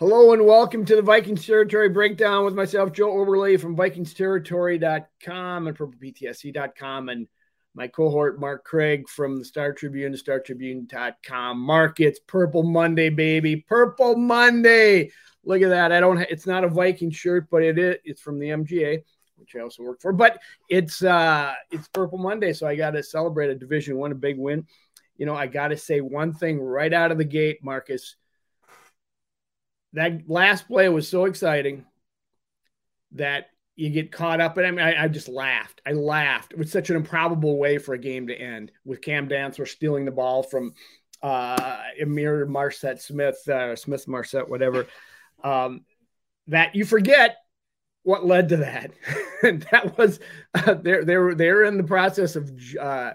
[0.00, 5.78] Hello and welcome to the Vikings Territory Breakdown with myself, Joe Oberle from VikingsTerritory.com and
[5.78, 7.28] PurplePTSD.com and
[7.76, 11.60] my cohort, Mark Craig from the Star Tribune, StarTribune.com.
[11.60, 13.64] Mark, it's Purple Monday, baby.
[13.68, 15.12] Purple Monday.
[15.44, 15.92] Look at that.
[15.92, 19.00] I don't, it's not a Viking shirt, but it is, it's from the MGA,
[19.36, 22.52] which I also work for, but it's, uh, it's Purple Monday.
[22.52, 24.66] So I got to celebrate a division one, a big win.
[25.18, 28.16] You know, I got to say one thing right out of the gate, Marcus
[29.94, 31.84] that last play was so exciting
[33.12, 34.56] that you get caught up.
[34.56, 35.80] And I mean, I, I, just laughed.
[35.86, 36.52] I laughed.
[36.52, 40.04] It was such an improbable way for a game to end with Cam Dantzler stealing
[40.04, 40.74] the ball from
[41.22, 44.86] uh, Ihmir Marsette Smith, uh, Smith Marsette, whatever.
[45.42, 45.84] Um,
[46.48, 47.36] that you forget
[48.02, 48.92] what led to that.
[49.42, 50.20] And that was
[50.54, 53.10] uh, they're they're they're in the process of uh,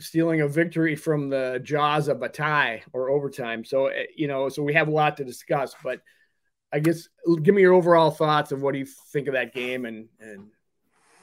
[0.00, 3.64] stealing a victory from the jaws of a tie or overtime.
[3.64, 6.00] So, eh, you know, so we have a lot to discuss, but
[6.72, 7.08] I guess
[7.42, 10.48] give me your overall thoughts of what do you think of that game and, and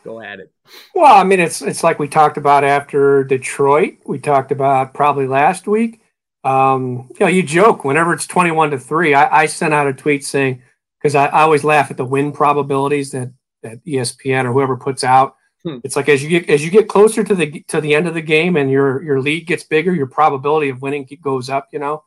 [0.03, 0.51] go at it.
[0.93, 5.27] Well, I mean, it's, it's like we talked about after Detroit, we talked about probably
[5.27, 6.01] last week.
[6.43, 9.93] Um, you know, you joke whenever it's 21 to three, I, I sent out a
[9.93, 10.61] tweet saying,
[11.01, 13.31] cause I, I always laugh at the win probabilities that,
[13.63, 15.79] that ESPN or whoever puts out Hmm.
[15.83, 18.13] It's like as you get as you get closer to the to the end of
[18.13, 21.69] the game and your your lead gets bigger, your probability of winning goes up.
[21.73, 22.03] You know,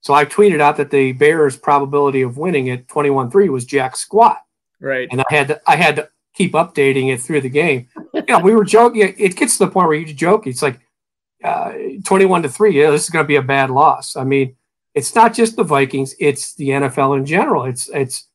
[0.00, 3.66] so I tweeted out that the Bears' probability of winning at twenty one three was
[3.66, 4.38] jack squat.
[4.80, 7.86] Right, and I had to, I had to keep updating it through the game.
[8.14, 9.14] you know, we were joking.
[9.18, 10.46] It gets to the point where you joke.
[10.46, 10.80] It's like
[11.44, 11.72] uh,
[12.04, 12.80] twenty one to three.
[12.80, 14.16] Yeah, this is going to be a bad loss.
[14.16, 14.56] I mean,
[14.94, 17.64] it's not just the Vikings; it's the NFL in general.
[17.64, 18.26] It's it's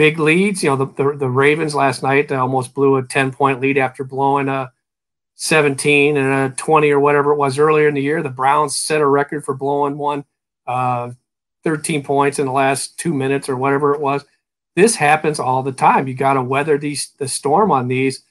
[0.00, 0.62] big leads.
[0.62, 4.02] You know, the, the, the Ravens last night almost blew a 10 point lead after
[4.02, 4.72] blowing a
[5.34, 8.22] 17 and a 20 or whatever it was earlier in the year.
[8.22, 10.24] The Browns set a record for blowing one
[10.66, 11.10] uh,
[11.64, 14.24] 13 points in the last two minutes or whatever it was.
[14.74, 16.08] This happens all the time.
[16.08, 18.22] You got to weather these the storm on these.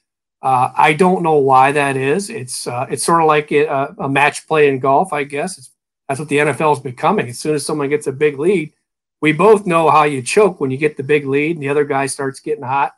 [0.42, 2.32] Uh, I don't know why that is.
[2.32, 5.60] It's uh, it's sort of like a, a, match play in golf, I guess.
[5.60, 5.70] It's,
[6.08, 7.28] that's what the NFL is becoming.
[7.28, 8.74] As soon as someone gets a big lead,
[9.22, 11.86] we both know how you choke when you get the big lead and the other
[11.86, 12.94] guy starts getting hot.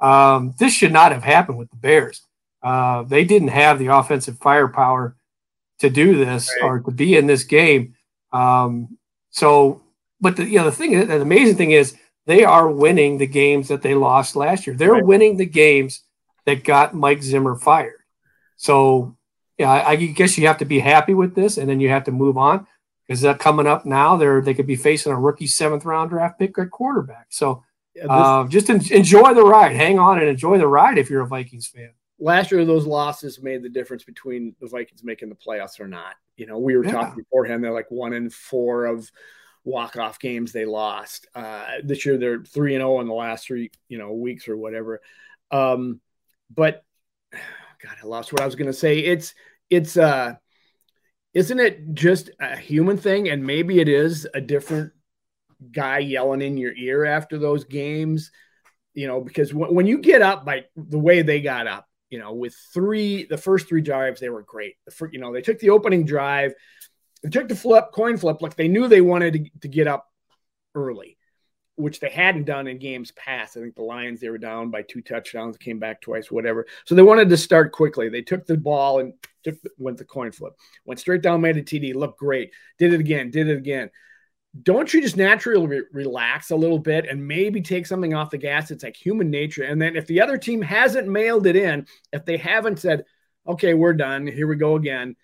[0.00, 2.22] Um, this should not have happened with the Bears.
[2.62, 5.16] Uh, they didn't have the offensive firepower
[5.78, 6.66] to do this right.
[6.66, 7.94] or to be in this game.
[8.32, 8.98] Um,
[9.30, 9.82] so,
[10.20, 11.96] but the you know the thing, the amazing thing is
[12.26, 14.76] they are winning the games that they lost last year.
[14.76, 15.04] They're right.
[15.04, 16.02] winning the games
[16.46, 18.00] that got Mike Zimmer fired.
[18.56, 19.16] So,
[19.58, 22.04] yeah, I, I guess you have to be happy with this, and then you have
[22.04, 22.66] to move on
[23.06, 26.38] because that coming up now, they're they could be facing a rookie seventh round draft
[26.38, 27.26] pick at quarterback.
[27.30, 30.98] So yeah, this, uh, just en- enjoy the ride, hang on, and enjoy the ride
[30.98, 31.90] if you're a Vikings fan.
[32.18, 36.14] Last year, those losses made the difference between the Vikings making the playoffs or not.
[36.36, 36.92] You know, we were yeah.
[36.92, 39.10] talking beforehand; they're like one in four of
[39.64, 41.26] walk off games they lost.
[41.34, 44.48] Uh, this year, they're three and zero oh in the last three you know weeks
[44.48, 45.00] or whatever.
[45.50, 46.00] Um,
[46.54, 46.84] but
[47.32, 49.00] God, I lost what I was going to say.
[49.00, 49.34] It's
[49.68, 50.34] it's uh
[51.34, 53.28] isn't it just a human thing?
[53.28, 54.92] And maybe it is a different
[55.72, 58.30] guy yelling in your ear after those games,
[58.94, 62.18] you know, because w- when you get up by the way they got up, you
[62.18, 64.76] know, with three, the first three drives, they were great.
[64.84, 66.54] The first, you know, they took the opening drive,
[67.22, 70.06] they took the flip, coin flip, like they knew they wanted to, to get up
[70.74, 71.18] early
[71.76, 73.56] which they hadn't done in games past.
[73.56, 76.66] I think the Lions they were down by two touchdowns, came back twice, whatever.
[76.84, 78.08] So they wanted to start quickly.
[78.08, 79.14] They took the ball and
[79.78, 83.30] went the coin flip, went straight down, made a TD, looked great, did it again,
[83.30, 83.90] did it again.
[84.62, 88.38] Don't you just naturally re- relax a little bit and maybe take something off the
[88.38, 88.70] gas?
[88.70, 89.64] It's like human nature.
[89.64, 93.04] And then if the other team hasn't mailed it in, if they haven't said,
[93.48, 94.28] "Okay, we're done.
[94.28, 95.16] Here we go again,"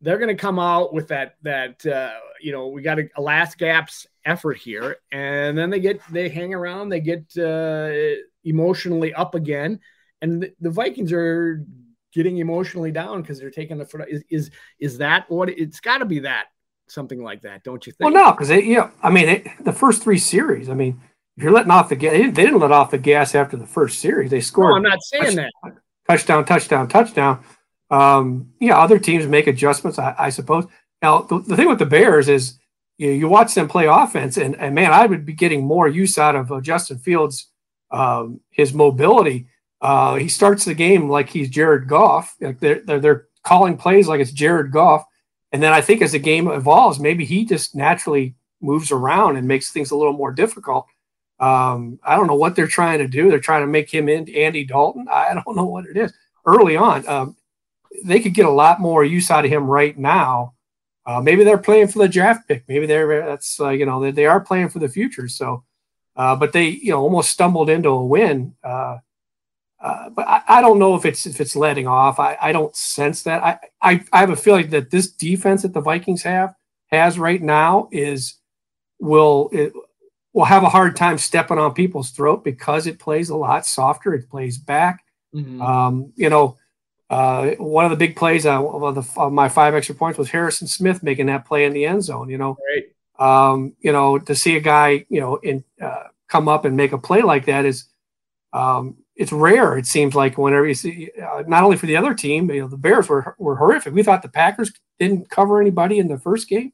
[0.00, 3.20] they're going to come out with that that uh, you know we got a, a,
[3.20, 7.92] last gaps effort here, and then they get they hang around, they get uh,
[8.44, 9.80] emotionally up again,
[10.20, 11.64] and the, the Vikings are
[12.16, 14.08] getting emotionally down because they're taking the foot.
[14.08, 14.50] Is is
[14.80, 16.46] is that what it's got to be that
[16.88, 17.62] something like that?
[17.62, 18.12] Don't you think?
[18.12, 20.68] Well, no, because yeah, you know, I mean it, the first three series.
[20.68, 21.00] I mean,
[21.36, 24.00] if you're letting off the gas, they didn't let off the gas after the first
[24.00, 24.30] series.
[24.30, 24.70] They scored.
[24.70, 25.72] No, I'm not saying touchdown, that.
[26.08, 27.44] Touchdown, touchdown, touchdown
[27.90, 30.66] um, yeah, other teams make adjustments, I, I suppose.
[31.02, 32.58] Now, the, the, thing with the Bears is
[32.98, 36.18] you, you, watch them play offense, and, and man, I would be getting more use
[36.18, 37.50] out of uh, Justin Fields,
[37.90, 39.46] um, his mobility.
[39.80, 42.34] Uh, he starts the game like he's Jared Goff.
[42.40, 45.04] Like they're, they're, they're calling plays like it's Jared Goff.
[45.52, 49.46] And then I think as the game evolves, maybe he just naturally moves around and
[49.46, 50.86] makes things a little more difficult.
[51.38, 53.28] Um, I don't know what they're trying to do.
[53.30, 55.06] They're trying to make him into Andy Dalton.
[55.10, 56.12] I don't know what it is.
[56.46, 57.36] Early on, um,
[58.04, 60.54] they could get a lot more use out of him right now
[61.06, 62.64] Uh, maybe they're playing for the draft pick.
[62.68, 65.28] Maybe they're that's uh, you know they, they are playing for the future.
[65.28, 65.64] So,
[66.16, 68.54] uh, but they you know almost stumbled into a win.
[68.64, 68.98] Uh,
[69.86, 72.18] uh, but I, I, don't know if it's if it's letting off.
[72.18, 73.44] I, I don't sense that.
[73.44, 76.54] I, I I have a feeling that this defense that the Vikings have
[76.86, 78.34] has right now is
[78.98, 79.72] will it
[80.32, 84.12] will have a hard time stepping on people's throat because it plays a lot softer.
[84.12, 85.04] It plays back.
[85.32, 85.62] Mm-hmm.
[85.62, 86.56] Um, you know,
[87.08, 90.30] uh, one of the big plays uh, of, the, of my five extra points was
[90.30, 92.28] Harrison Smith making that play in the end zone.
[92.28, 93.50] You know, right.
[93.50, 96.90] um, you know, to see a guy, you know, in uh, come up and make
[96.90, 97.84] a play like that is,
[98.52, 99.76] um, it's rare.
[99.78, 102.68] It seems like whenever you see, uh, not only for the other team, you know,
[102.68, 103.94] the Bears were were horrific.
[103.94, 106.72] We thought the Packers didn't cover anybody in the first game.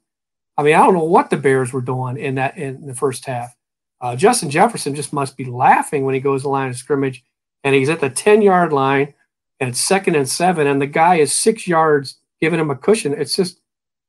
[0.59, 3.25] I mean, I don't know what the Bears were doing in that in the first
[3.25, 3.55] half.
[4.01, 7.25] Uh, Justin Jefferson just must be laughing when he goes to the line of scrimmage
[7.63, 9.15] and he's at the 10 yard line
[9.61, 13.15] and it's second and seven, and the guy is six yards giving him a cushion.
[13.17, 13.61] It's just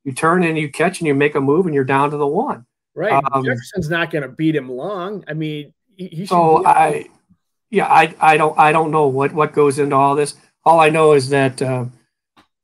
[0.03, 2.25] you turn and you catch and you make a move and you're down to the
[2.25, 2.65] one.
[2.95, 3.23] Right.
[3.31, 5.23] Um, Jefferson's not going to beat him long.
[5.27, 7.05] I mean, he, he so I,
[7.73, 10.35] yeah, I, I don't, I don't know what, what goes into all this.
[10.63, 11.85] All I know is that, uh,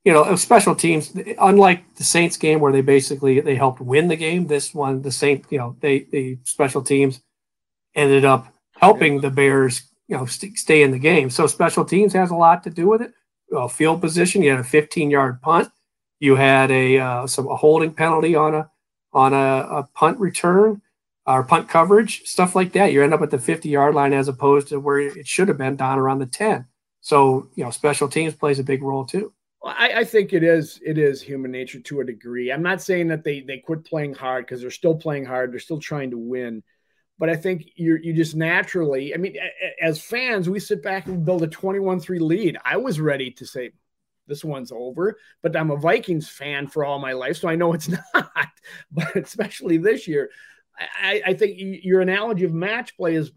[0.04, 4.16] you know, special teams, unlike the Saints game where they basically, they helped win the
[4.16, 4.46] game.
[4.46, 7.20] This one, the Saint, you know, they, the special teams
[7.94, 11.30] ended up helping the Bears you know st- stay in the game.
[11.30, 13.14] So special teams has a lot to do with it.
[13.48, 15.70] Well, field position, you had a 15 yard punt,
[16.18, 18.70] you had a uh, some a holding penalty on a
[19.12, 19.36] on a,
[19.78, 20.82] a punt return
[21.34, 22.92] or punt coverage, stuff like that.
[22.92, 25.58] You end up at the 50 yard line as opposed to where it should have
[25.58, 26.66] been down around the 10.
[27.00, 29.32] So you know special teams plays a big role too.
[29.62, 32.50] Well, I, I, think it is it is human nature to a degree.
[32.50, 35.52] I'm not saying that they they quit playing hard because they're still playing hard.
[35.52, 36.62] They're still trying to win
[37.20, 39.14] but I think you you just naturally.
[39.14, 39.36] I mean,
[39.80, 42.56] as fans, we sit back and build a 21-3 lead.
[42.64, 43.72] I was ready to say
[44.26, 47.74] this one's over, but I'm a Vikings fan for all my life, so I know
[47.74, 48.48] it's not.
[48.90, 50.30] But especially this year,
[50.80, 53.32] I, I think your analogy of match play is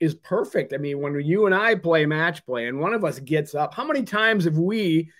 [0.00, 0.72] is perfect.
[0.72, 3.74] I mean, when you and I play match play, and one of us gets up,
[3.74, 5.10] how many times have we,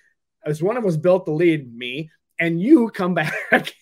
[0.45, 3.75] as one of us built the lead, me, and you come back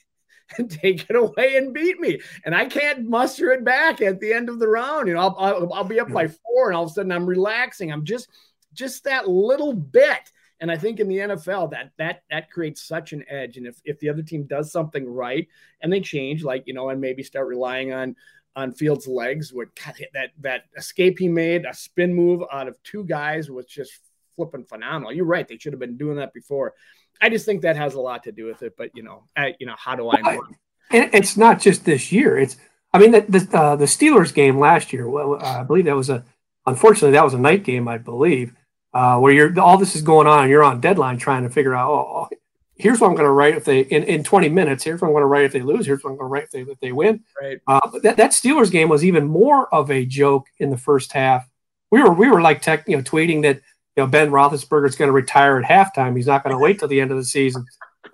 [0.57, 2.19] and take it away and beat me.
[2.45, 5.07] And I can't muster it back at the end of the round.
[5.07, 6.33] You know, I'll, I'll, I'll be up by hmm.
[6.44, 7.91] four and all of a sudden I'm relaxing.
[7.91, 8.29] I'm just,
[8.73, 10.31] just that little bit.
[10.59, 13.57] And I think in the NFL that that that creates such an edge.
[13.57, 15.48] And if, if the other team does something right
[15.81, 18.15] and they change, like you know, and maybe start relying on
[18.56, 19.68] on Fields' legs, what
[20.13, 23.92] that that escape he made, a spin move out of two guys was just
[24.36, 25.13] flipping phenomenal.
[25.13, 26.74] You're right; they should have been doing that before.
[27.21, 28.74] I just think that has a lot to do with it.
[28.77, 30.44] But you know, I, you know, how do I know?
[30.89, 32.38] It's not just this year.
[32.38, 32.57] It's
[32.94, 35.07] I mean the the, uh, the Steelers game last year.
[35.07, 36.24] Well, I believe that was a
[36.65, 37.88] unfortunately that was a night game.
[37.88, 38.54] I believe
[38.97, 40.49] uh, where you're all this is going on.
[40.49, 41.91] You're on deadline trying to figure out.
[41.91, 42.29] Oh,
[42.77, 44.83] here's what I'm going to write if they in, in 20 minutes.
[44.83, 45.85] Here's what I'm going to write if they lose.
[45.85, 47.23] Here's what I'm going to write if they if they win.
[47.39, 47.59] Right.
[47.67, 51.47] Uh, that that Steelers game was even more of a joke in the first half.
[51.91, 53.61] We were we were like tech, you know tweeting that
[53.97, 56.15] you know, Ben Roethlisberger is going to retire at halftime.
[56.15, 57.65] He's not going to wait till the end of the season.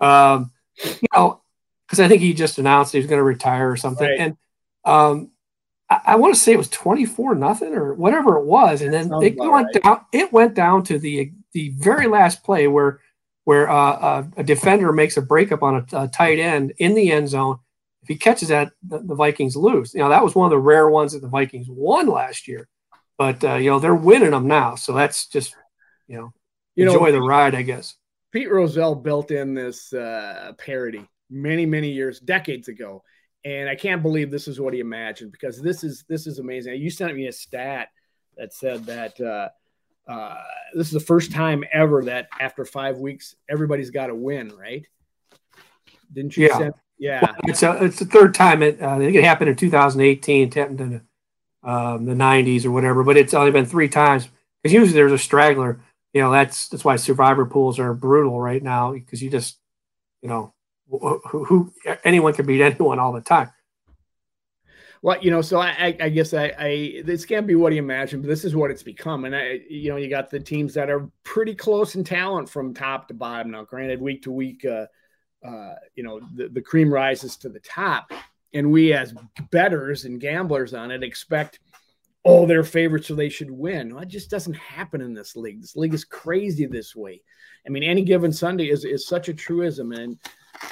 [0.02, 0.50] Um,
[0.82, 1.42] you know,
[1.86, 4.06] because I think he just announced he was going to retire or something.
[4.06, 4.18] Right.
[4.18, 4.36] And
[4.84, 5.30] um,
[5.90, 8.92] I, I want to say it was twenty four nothing or whatever it was, and
[8.92, 9.82] then it went right.
[9.82, 10.00] down.
[10.12, 13.00] It went down to the the very last play where
[13.44, 16.94] where uh, a, uh, a defender makes a breakup on a, a, tight end in
[16.94, 17.58] the end zone.
[18.00, 19.92] If he catches that, the, the, Vikings lose.
[19.92, 22.68] You know that was one of the rare ones that the Vikings won last year,
[23.18, 24.74] but uh, you know they're winning them now.
[24.76, 25.54] So that's just
[26.08, 26.32] you know,
[26.74, 27.96] you enjoy know, the ride, I guess.
[28.32, 33.02] Pete Rozelle built in this uh, parity many, many years, decades ago,
[33.44, 36.80] and I can't believe this is what he imagined because this is this is amazing.
[36.80, 37.88] You sent me a stat
[38.36, 39.48] that said that uh,
[40.10, 40.36] uh,
[40.74, 44.86] this is the first time ever that after five weeks everybody's got a win, right?
[46.12, 46.48] Didn't you?
[46.48, 47.32] Yeah, send, yeah.
[47.44, 48.62] It's a, it's the third time.
[48.62, 51.00] It uh, I think it happened in 2018, happened in
[51.62, 54.28] um, the 90s or whatever, but it's only been three times
[54.62, 55.80] because usually there's a straggler
[56.14, 59.58] you know that's that's why survivor pools are brutal right now because you just
[60.22, 60.53] you know
[60.88, 61.72] who, who,
[62.04, 63.50] anyone can beat anyone all the time
[65.02, 68.20] well you know so i i guess i i this can't be what you imagine
[68.20, 70.90] but this is what it's become and i you know you got the teams that
[70.90, 74.86] are pretty close in talent from top to bottom now granted week to week uh
[75.46, 78.10] uh you know the, the cream rises to the top
[78.52, 79.14] and we as
[79.50, 81.60] betters and gamblers on it expect
[82.24, 83.94] oh, they're favorites, so they should win.
[83.94, 85.60] Well, it just doesn't happen in this league.
[85.60, 87.22] This league is crazy this way.
[87.66, 89.92] I mean, any given Sunday is, is such a truism.
[89.92, 90.18] And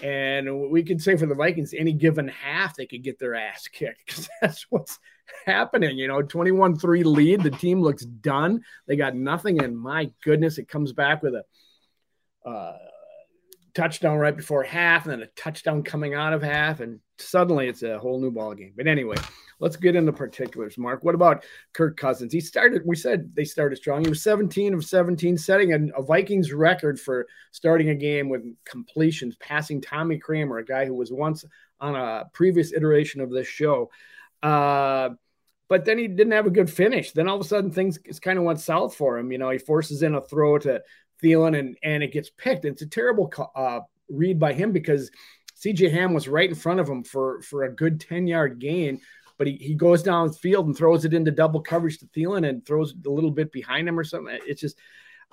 [0.03, 3.69] and we could say for the Vikings, any given half, they could get their ass
[3.69, 4.99] kicked because that's what's
[5.47, 5.99] happening.
[5.99, 7.43] You know, 21 3 lead.
[7.43, 8.63] The team looks done.
[8.87, 9.63] They got nothing.
[9.63, 12.77] And my goodness, it comes back with a uh,
[13.75, 17.83] touchdown right before half, and then a touchdown coming out of half, and suddenly it's
[17.83, 18.73] a whole new ball game.
[18.77, 19.17] But anyway,
[19.63, 20.77] let's get into particulars.
[20.77, 22.33] Mark, what about Kirk Cousins?
[22.33, 22.83] He started.
[22.85, 24.03] We said they started strong.
[24.03, 28.43] He was 17 of 17, setting a, a Vikings record for starting a game with
[28.65, 31.45] completions, passing Tommy Kramer, a guy who was once
[31.81, 33.89] on a previous iteration of this show.
[34.43, 35.11] Uh,
[35.69, 37.13] but then he didn't have a good finish.
[37.13, 39.31] Then all of a sudden things kind of went south for him.
[39.31, 40.83] You know, he forces in a throw to
[41.23, 42.65] Thielen and and it gets picked.
[42.65, 45.11] It's a terrible uh, read by him because
[45.65, 49.01] CJ Ham was right in front of him for for a good 10 yard gain,
[49.43, 52.49] but he, he goes down the field and throws it into double coverage to Thielen
[52.49, 54.39] and throws a little bit behind him or something.
[54.47, 54.79] It's just,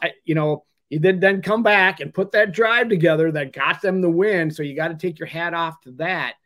[0.01, 3.83] I you know, he did then come back and put that drive together that got
[3.83, 4.49] them the win.
[4.49, 6.37] So you got to take your hat off to that.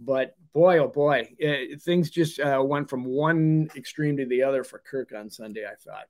[0.00, 4.64] But boy, oh boy, it, things just uh, went from one extreme to the other
[4.64, 5.64] for Kirk on Sunday.
[5.64, 6.06] I thought.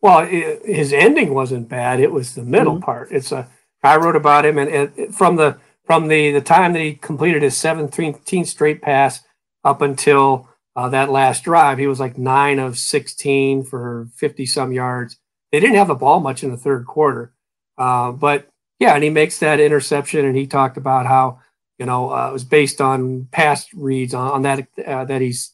[0.00, 2.00] Well, it, his ending wasn't bad.
[2.00, 2.84] It was the middle mm-hmm.
[2.84, 3.12] part.
[3.12, 3.46] It's a
[3.82, 7.42] I wrote about him, and, and, from the from the the time that he completed
[7.42, 9.20] his 17th straight pass
[9.64, 14.72] up until uh, that last drive, he was like nine of 16 for 50 some
[14.72, 15.16] yards.
[15.52, 17.32] They didn't have the ball much in the third quarter,
[17.78, 18.48] uh, but
[18.80, 21.40] yeah, and he makes that interception, and he talked about how
[21.78, 25.52] you know uh, it was based on past reads on, on that uh, that he's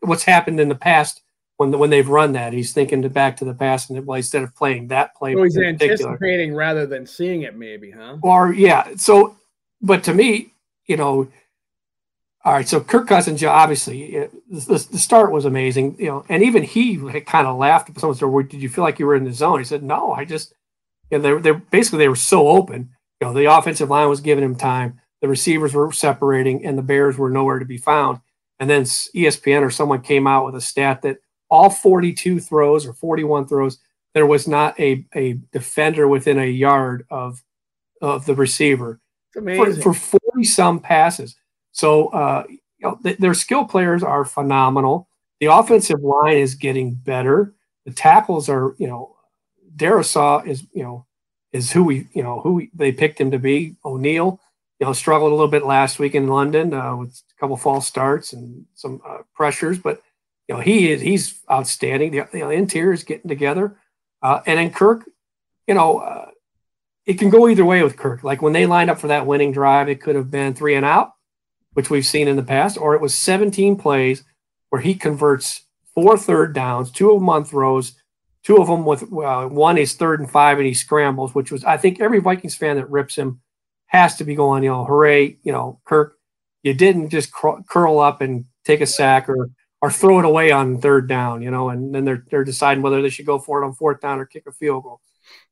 [0.00, 1.20] what's happened in the past
[1.56, 2.52] when the, when they've run that.
[2.52, 5.42] He's thinking to back to the past and well, instead of playing that play, so
[5.42, 8.18] he's anticipating rather than seeing it, maybe, huh?
[8.22, 8.94] Or yeah.
[8.96, 9.36] So,
[9.82, 10.52] but to me,
[10.86, 11.28] you know,
[12.44, 12.68] all right.
[12.68, 17.46] So Kirk Cousins, obviously, the, the start was amazing, you know, and even he kind
[17.46, 17.98] of laughed.
[17.98, 20.24] Someone said, "Did you feel like you were in the zone?" He said, "No, I
[20.24, 20.52] just."
[21.10, 22.90] You know, they they basically they were so open.
[23.20, 25.00] You know, the offensive line was giving him time.
[25.22, 28.20] The receivers were separating, and the Bears were nowhere to be found.
[28.60, 31.18] And then ESPN or someone came out with a stat that
[31.50, 33.78] all 42 throws or 41 throws,
[34.12, 37.42] there was not a, a defender within a yard of
[38.00, 39.00] of the receiver
[39.56, 41.36] for, for 40 some passes.
[41.74, 45.08] So uh, you know, th- their skill players are phenomenal.
[45.40, 47.54] The offensive line is getting better.
[47.84, 49.16] The tackles are, you know,
[49.76, 51.06] Darrisaw is, you know,
[51.52, 53.76] is who we, you know, who we, they picked him to be.
[53.84, 54.40] O'Neill,
[54.78, 57.86] you know, struggled a little bit last week in London uh, with a couple false
[57.86, 60.00] starts and some uh, pressures, but
[60.48, 62.10] you know, he is he's outstanding.
[62.10, 63.78] The, the interior is getting together,
[64.22, 65.08] uh, and then Kirk,
[65.66, 66.30] you know, uh,
[67.06, 68.22] it can go either way with Kirk.
[68.22, 70.84] Like when they lined up for that winning drive, it could have been three and
[70.84, 71.13] out,
[71.74, 74.24] which we've seen in the past, or it was 17 plays
[74.70, 75.62] where he converts
[75.94, 77.92] four third downs, two of them on throws,
[78.42, 81.64] two of them with uh, one is third and five, and he scrambles, which was
[81.64, 83.40] I think every Vikings fan that rips him
[83.86, 86.16] has to be going, you know, hooray, you know, Kirk,
[86.62, 89.50] you didn't just cr- curl up and take a sack or
[89.80, 93.02] or throw it away on third down, you know, and then they're they're deciding whether
[93.02, 95.00] they should go for it on fourth down or kick a field goal.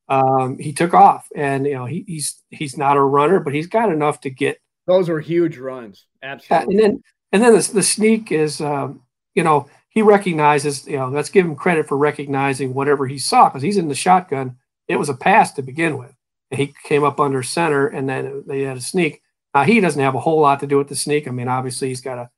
[0.09, 3.67] Um, he took off, and you know he, he's he's not a runner, but he's
[3.67, 4.57] got enough to get.
[4.87, 6.75] Those were huge runs, absolutely.
[6.75, 9.01] and then and then the, the sneak is, um,
[9.33, 13.49] you know, he recognizes, you know, let's give him credit for recognizing whatever he saw
[13.49, 14.57] because he's in the shotgun.
[14.87, 16.13] It was a pass to begin with,
[16.51, 19.21] and he came up under center, and then they had a sneak.
[19.53, 21.27] Now he doesn't have a whole lot to do with the sneak.
[21.27, 22.29] I mean, obviously he's got a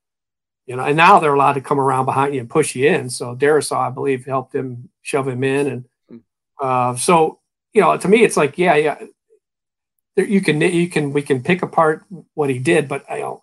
[0.65, 3.07] you know, and now they're allowed to come around behind you and push you in.
[3.09, 6.17] So Darrisaw, I believe, helped him shove him in, and hmm.
[6.61, 7.39] uh, so
[7.75, 8.97] you know, to me, it's like, yeah, yeah,
[10.15, 13.41] you can you can we can pick apart what he did, but I don't,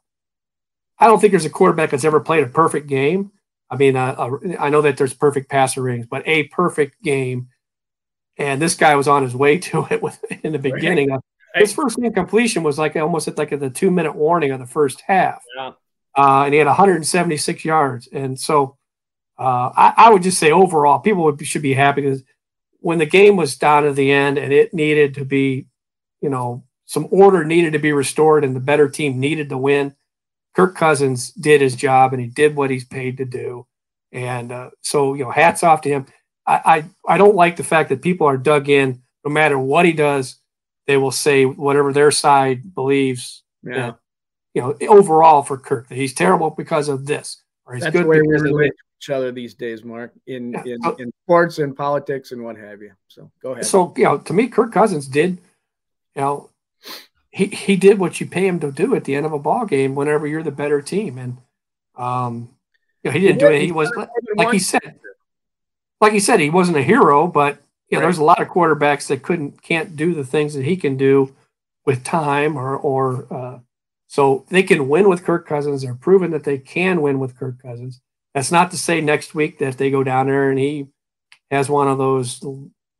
[0.98, 3.32] I don't think there's a quarterback that's ever played a perfect game.
[3.70, 7.48] I mean, uh, uh, I know that there's perfect passer rings, but a perfect game,
[8.36, 11.10] and this guy was on his way to it with in the beginning.
[11.10, 11.20] Right.
[11.54, 14.66] His first incompletion was like almost at like at the two minute warning of the
[14.66, 15.42] first half.
[15.56, 15.72] Yeah
[16.16, 18.08] uh, and he had 176 yards.
[18.12, 18.76] And so
[19.38, 22.22] uh, I, I, would just say overall, people would, should be happy because
[22.80, 25.68] when the game was down to the end and it needed to be,
[26.22, 29.94] you know, some order needed to be restored and the better team needed to win.
[30.54, 33.66] Kirk Cousins did his job and he did what he's paid to do.
[34.12, 36.06] And uh, so, you know, hats off to him.
[36.46, 39.86] I, I, I don't like the fact that people are dug in no matter what
[39.86, 40.36] he does.
[40.86, 43.42] They will say whatever their side believes.
[43.62, 43.92] Yeah
[44.54, 48.04] you know, overall for Kirk that he's terrible because of this, or he's That's good
[48.04, 50.74] the way we relate to each other these days, Mark, in yeah.
[50.74, 52.92] in, in sports and politics and what have you.
[53.08, 53.66] So go ahead.
[53.66, 55.38] So you know, to me, Kirk Cousins did,
[56.14, 56.50] you know,
[57.30, 59.64] he he did what you pay him to do at the end of a ball
[59.64, 61.38] game whenever you're the better team, and
[61.96, 62.50] um,
[63.02, 63.62] you know, he didn't do it.
[63.62, 63.90] He was
[64.36, 65.00] like he said,
[66.00, 68.06] like he said, he wasn't a hero, but you know, right.
[68.06, 71.34] there's a lot of quarterbacks that couldn't can't do the things that he can do
[71.86, 73.58] with time or or uh,
[74.08, 75.82] so they can win with Kirk Cousins.
[75.82, 78.00] They're proven that they can win with Kirk Cousins.
[78.34, 80.88] That's not to say next week that they go down there and he
[81.50, 82.42] has one of those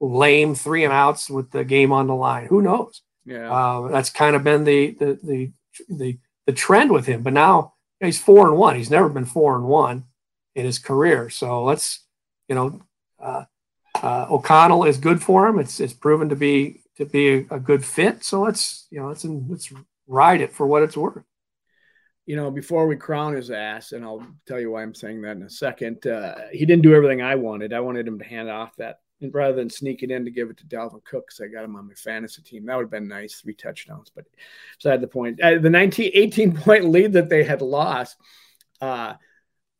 [0.02, 2.46] lame three and outs with the game on the line.
[2.46, 3.02] Who knows?
[3.24, 5.52] Yeah, uh, that's kind of been the, the the
[5.88, 7.22] the the trend with him.
[7.22, 8.76] But now he's four and one.
[8.76, 10.04] He's never been four and one
[10.54, 11.30] in his career.
[11.30, 12.04] So let's
[12.48, 12.82] you know
[13.20, 13.44] uh,
[13.94, 15.60] uh, O'Connell is good for him.
[15.60, 18.24] It's it's proven to be to be a, a good fit.
[18.24, 19.72] So let's you know let's let's
[20.08, 21.22] ride it for what it's worth.
[22.26, 25.36] You know, before we crown his ass, and I'll tell you why I'm saying that
[25.36, 26.06] in a second.
[26.06, 27.72] Uh, he didn't do everything I wanted.
[27.72, 28.98] I wanted him to hand off that
[29.30, 31.76] rather than sneak it in to give it to Dalvin Cook because I got him
[31.76, 32.66] on my fantasy team.
[32.66, 34.10] That would have been nice, three touchdowns.
[34.14, 34.24] But
[34.78, 38.16] beside the point, uh, the 19, 18 point lead that they had lost.
[38.80, 39.14] Uh,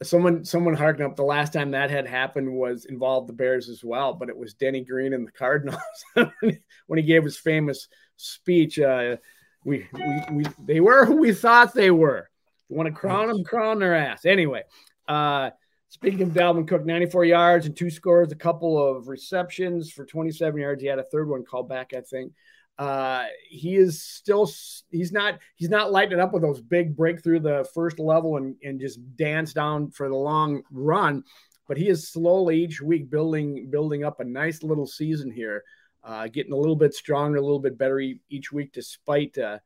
[0.03, 3.85] someone someone harkened up the last time that had happened was involved the Bears as
[3.85, 5.81] well, but it was Denny Green and the Cardinals
[6.15, 8.79] when he gave his famous speech.
[8.79, 9.17] Uh,
[9.65, 12.29] we, we we they were who we thought they were.
[12.69, 14.25] Want to crown them, crown their ass.
[14.25, 14.63] Anyway,
[15.07, 15.51] uh,
[15.93, 20.59] speaking of Dalvin Cook, 94 yards and two scores, a couple of receptions for 27
[20.59, 20.81] yards.
[20.81, 22.33] He had a third one called back, I think.
[22.79, 24.51] Uh, he is still
[24.91, 28.57] he's not he's not lighting up with those big break through the first level and,
[28.65, 31.23] and just dance down for the long run,
[31.69, 35.63] but he is slowly each week building building up a nice little season here,
[36.03, 39.59] uh, getting a little bit stronger, a little bit better each week despite uh,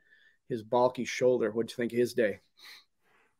[0.49, 1.52] his bulky shoulder.
[1.52, 2.40] What'd you think of his day?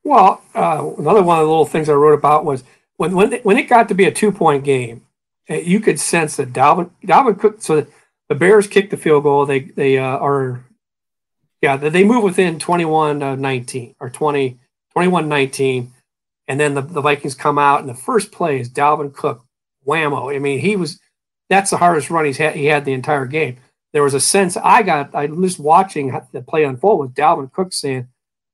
[0.07, 2.63] Well, uh, another one of the little things I wrote about was
[2.97, 5.05] when when when it got to be a two point game,
[5.49, 7.85] eh, you could sense that Dalvin Dalvin Cook so
[8.29, 9.47] the Bears kick the field goal.
[9.47, 10.65] They they uh, are
[11.61, 14.61] yeah they move within 21 uh, 19 or 20
[14.93, 15.93] 21 19
[16.47, 19.45] and then the, the Vikings come out and the first play is Dalvin Cook
[19.85, 20.33] whammo.
[20.33, 21.01] I mean he was
[21.51, 23.57] that's the hardest run he's had he had the entire game.
[23.93, 27.73] There was a sense I got I was watching the play unfold with Dalvin Cook
[27.73, 28.07] saying,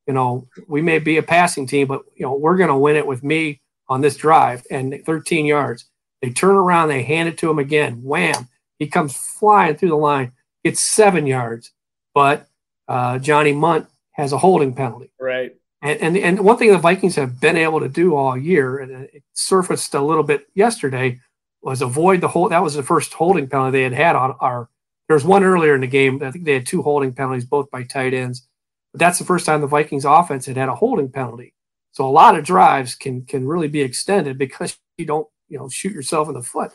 [0.06, 2.96] you know, we may be a passing team, but you know we're going to win
[2.96, 5.86] it with me on this drive and 13 yards.
[6.20, 8.48] They turn around, they hand it to him again, wham
[8.82, 10.32] he comes flying through the line,
[10.64, 11.70] gets seven yards,
[12.14, 12.48] but
[12.88, 15.12] uh, Johnny Mundt has a holding penalty.
[15.20, 15.54] Right.
[15.82, 18.90] And, and and one thing the Vikings have been able to do all year, and
[19.12, 21.20] it surfaced a little bit yesterday,
[21.62, 22.48] was avoid the whole.
[22.48, 24.68] That was the first holding penalty they had had on our.
[25.06, 26.20] There was one earlier in the game.
[26.20, 28.48] I think they had two holding penalties, both by tight ends.
[28.92, 31.54] But that's the first time the Vikings offense had had a holding penalty.
[31.92, 35.68] So a lot of drives can can really be extended because you don't you know
[35.68, 36.72] shoot yourself in the foot.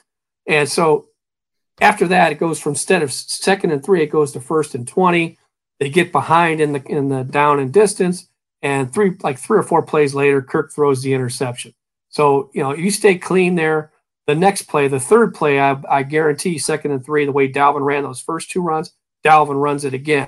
[0.48, 1.08] And so
[1.82, 4.88] after that, it goes from instead of second and three, it goes to first and
[4.88, 5.38] 20.
[5.80, 8.28] They get behind in the in the down and distance,
[8.62, 11.74] and three like three or four plays later, Kirk throws the interception.
[12.10, 13.92] So you know you stay clean there.
[14.26, 17.86] The next play, the third play, I, I guarantee second and three, the way Dalvin
[17.86, 18.92] ran those first two runs,
[19.24, 20.28] Dalvin runs it again,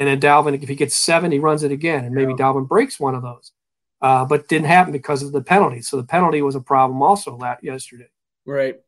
[0.00, 2.46] and then Dalvin, if he gets seven, he runs it again, and maybe yeah.
[2.46, 3.52] Dalvin breaks one of those,
[4.00, 5.82] uh, but didn't happen because of the penalty.
[5.82, 8.08] So the penalty was a problem also that yesterday.
[8.46, 8.80] Right.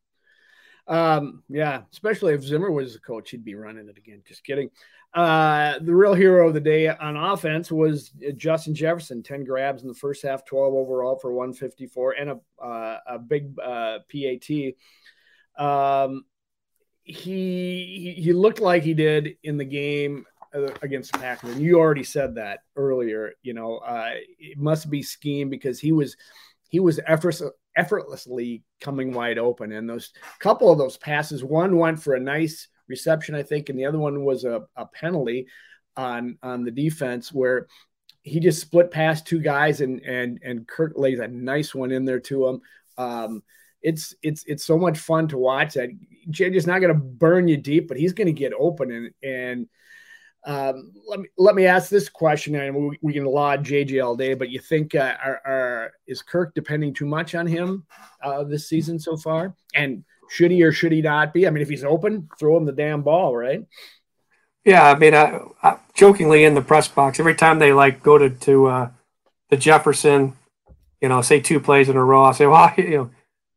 [0.88, 4.22] Um, yeah, especially if Zimmer was the coach, he'd be running it again.
[4.26, 4.70] Just kidding.
[5.12, 9.88] Uh, the real hero of the day on offense was Justin Jefferson, 10 grabs in
[9.88, 14.74] the first half, 12 overall for 154, and a, uh, a big uh, PAT.
[15.62, 16.24] Um,
[17.04, 20.31] he, he looked like he did in the game uh,
[20.82, 21.52] against the Packers.
[21.52, 23.32] And you already said that earlier.
[23.42, 26.16] You know, uh, it must be scheme because he was
[26.68, 29.72] he was effortless, effortlessly coming wide open.
[29.72, 33.78] And those couple of those passes, one went for a nice reception, I think, and
[33.78, 35.46] the other one was a, a penalty
[35.96, 37.66] on on the defense where
[38.22, 42.04] he just split past two guys and and and Kirk lays a nice one in
[42.04, 42.60] there to him.
[42.96, 43.42] Um,
[43.82, 45.90] it's it's it's so much fun to watch that
[46.30, 49.68] JJ's not going to burn you deep, but he's going to get open and and
[50.44, 54.16] um, let me let me ask this question, and we, we can laud JJ all
[54.16, 54.34] day.
[54.34, 57.86] But you think uh, are, are, is Kirk depending too much on him
[58.22, 59.54] uh, this season so far?
[59.74, 61.46] And should he or should he not be?
[61.46, 63.64] I mean, if he's open, throw him the damn ball, right?
[64.64, 68.18] Yeah, I mean, I, I, jokingly in the press box, every time they like go
[68.18, 68.90] to to uh,
[69.50, 70.36] the Jefferson,
[71.00, 73.10] you know, say two plays in a row, I say, well, you know,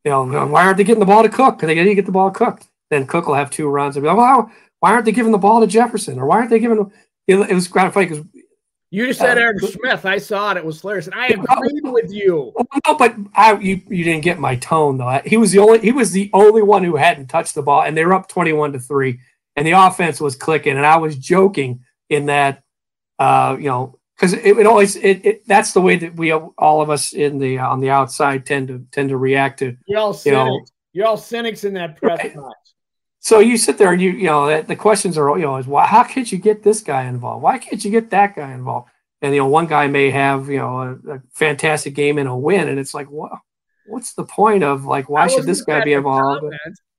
[0.04, 1.58] you know, why aren't they getting the ball to Cook?
[1.58, 2.68] Because they to get the ball cooked.
[2.92, 4.52] Then Cook will have two runs and be like, well,
[4.86, 6.20] why aren't they giving the ball to Jefferson?
[6.20, 6.92] Or why aren't they giving
[7.26, 8.24] it, it was kind of funny because
[8.92, 10.06] you just said uh, Aaron Smith.
[10.06, 10.58] I saw it.
[10.58, 12.54] It was hilarious, and I agreed with you.
[12.86, 15.22] No, but I you you didn't get my tone though.
[15.26, 17.98] He was the only he was the only one who hadn't touched the ball, and
[17.98, 19.22] they were up twenty one to three,
[19.56, 20.78] and the offense was clicking.
[20.78, 22.62] And I was joking in that,
[23.18, 26.82] uh, you know, because it, it, always it, it, that's the way that we all
[26.82, 29.76] of us in the uh, on the outside tend to tend to react to.
[29.88, 30.26] You're all cynics.
[30.26, 32.36] You know, You're all cynics in that press right.
[32.36, 32.75] box.
[33.26, 35.88] So you sit there and you you know the questions are you know is why
[35.88, 37.42] how can't you get this guy involved?
[37.42, 38.90] Why can't you get that guy involved?
[39.24, 42.36] And you know one guy may have you know a, a fantastic game and a
[42.36, 43.32] win, and it's like what
[43.88, 46.46] what's the point of like why should this guy be involved?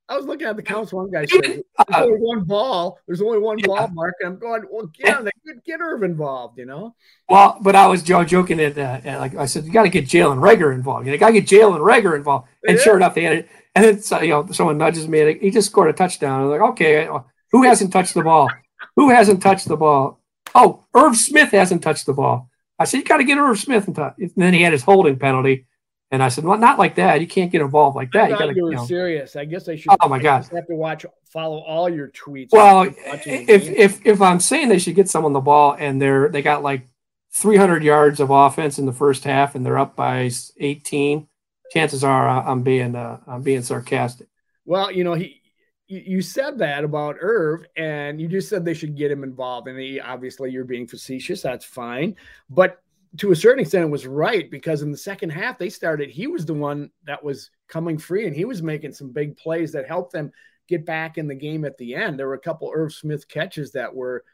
[0.08, 0.92] I was looking at the counts.
[0.92, 2.98] One guy said, "There's uh, only one ball.
[3.06, 3.66] There's only one yeah.
[3.66, 6.94] ball, Mark." And I'm going, "Well, get They could get Irv involved, you know."
[7.28, 10.38] Well, but I was joking at, uh, like I said, you got to get Jalen
[10.38, 11.06] Reagor involved.
[11.06, 12.48] You got to get Jalen Reagor involved.
[12.66, 12.82] And yeah.
[12.82, 13.48] sure enough, they had it.
[13.76, 15.20] And then you know, someone nudges me.
[15.20, 16.40] And he just scored a touchdown.
[16.40, 17.08] I'm like, okay,
[17.52, 18.50] who hasn't touched the ball?
[18.96, 20.18] Who hasn't touched the ball?
[20.54, 22.48] Oh, Irv Smith hasn't touched the ball.
[22.78, 24.14] I said, you got to get Irv Smith in touch.
[24.18, 25.66] And then he had his holding penalty.
[26.10, 27.20] And I said, well, not like that.
[27.20, 28.24] You can't get involved like that.
[28.24, 28.54] I you got to.
[28.54, 28.86] You know.
[28.86, 29.36] serious.
[29.36, 29.92] I guess I should.
[30.00, 30.46] Oh my god!
[30.52, 32.52] Have to watch, follow all your tweets.
[32.52, 36.42] Well, if if if I'm saying they should get someone the ball and they're they
[36.42, 36.86] got like
[37.32, 41.26] 300 yards of offense in the first half and they're up by 18,
[41.72, 44.28] chances are I'm being uh, I'm being sarcastic.
[44.64, 45.42] Well, you know he.
[45.88, 49.68] You said that about Irv, and you just said they should get him involved.
[49.68, 51.42] And he, obviously, you're being facetious.
[51.42, 52.16] That's fine.
[52.50, 52.82] But
[53.18, 56.26] to a certain extent, it was right because in the second half, they started, he
[56.26, 59.86] was the one that was coming free and he was making some big plays that
[59.86, 60.32] helped them
[60.68, 62.18] get back in the game at the end.
[62.18, 64.24] There were a couple Irv Smith catches that were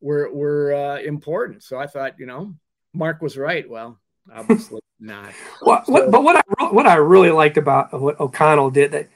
[0.00, 1.62] were were uh, important.
[1.62, 2.54] So I thought, you know,
[2.92, 3.68] Mark was right.
[3.68, 3.98] Well,
[4.32, 5.32] obviously not.
[5.62, 9.08] Well, so, what, but what I what I really liked about what O'Connell did that,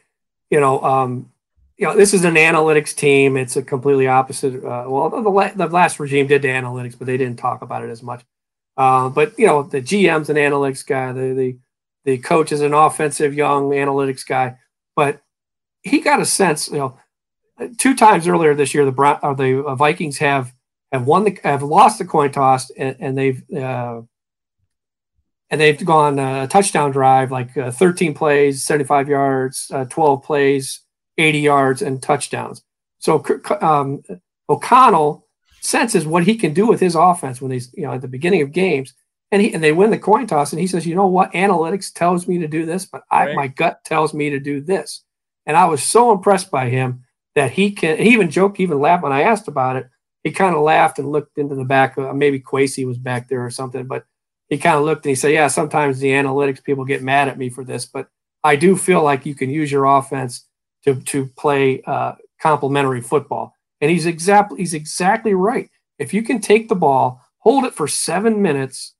[0.51, 1.31] you know, um,
[1.77, 3.37] you know, this is an analytics team.
[3.37, 4.57] It's a completely opposite.
[4.57, 7.91] Uh, well, the, the last regime did the analytics, but they didn't talk about it
[7.91, 8.25] as much.
[8.77, 11.13] Uh, but you know, the GM's an analytics guy.
[11.13, 11.59] The the
[12.05, 14.59] the coach is an offensive young analytics guy.
[14.95, 15.23] But
[15.83, 16.69] he got a sense.
[16.69, 16.99] You know,
[17.79, 20.53] two times earlier this year, the or the uh, Vikings have
[20.91, 24.03] have won the have lost the coin toss, and, and they've uh,
[25.53, 30.81] and they've gone a touchdown drive like uh, 13 plays, 75 yards, uh, 12 plays,
[31.19, 32.63] 80 yards, and touchdowns.
[32.99, 33.23] So
[33.61, 34.03] um,
[34.49, 35.29] O'Connell
[35.61, 38.41] senses what he can do with his offense when he's, you know, at the beginning
[38.41, 38.95] of games.
[39.31, 41.93] And he and they win the coin toss, and he says, you know what, analytics
[41.93, 43.37] tells me to do this, but I right.
[43.37, 45.05] my gut tells me to do this.
[45.47, 47.99] And I was so impressed by him that he can.
[47.99, 49.89] He even joked, even laughed when I asked about it.
[50.23, 51.97] He kind of laughed and looked into the back.
[51.97, 54.05] Of, maybe Kwesi was back there or something, but
[54.53, 57.39] he kind of looked and he said, "Yeah, sometimes the analytics people get mad at
[57.39, 58.09] me for this, but
[58.45, 60.47] I do feel like you can use your offense
[60.85, 65.71] to to play uh, complementary football." And he's exactly he's exactly right.
[65.99, 68.95] If you can take the ball, hold it for seven minutes,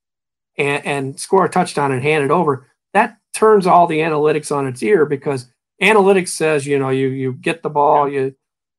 [0.57, 4.67] and, and score a touchdown and hand it over, that turns all the analytics on
[4.67, 8.35] its ear because analytics says you know you you get the ball you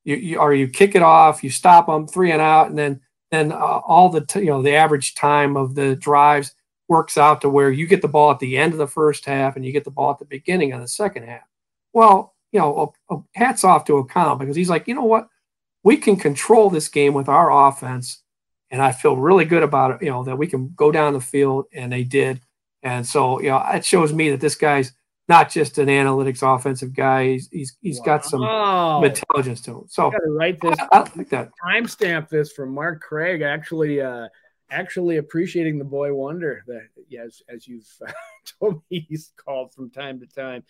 [0.05, 2.99] you, you or you kick it off you stop them three and out and then
[3.29, 6.55] then uh, all the t- you know the average time of the drives
[6.93, 9.55] works out to where you get the ball at the end of the first half
[9.55, 11.47] and you get the ball at the beginning of the second half
[11.91, 12.93] well you know
[13.33, 15.27] hats off to O'Connell because he's like you know what
[15.83, 18.21] we can control this game with our offense.
[18.71, 21.21] And I feel really good about it, you know, that we can go down the
[21.21, 22.41] field and they did.
[22.81, 24.93] And so, you know, it shows me that this guy's
[25.29, 27.33] not just an analytics offensive guy.
[27.33, 28.05] He's he's, he's wow.
[28.05, 29.83] got some intelligence to him.
[29.87, 30.77] So write this.
[30.79, 31.51] I, I like that.
[31.63, 33.41] Timestamp this from Mark Craig.
[33.41, 34.27] Actually, uh,
[34.73, 36.87] actually appreciating the boy wonder that
[37.23, 37.87] as as you've
[38.59, 40.63] told me he's called from time to time.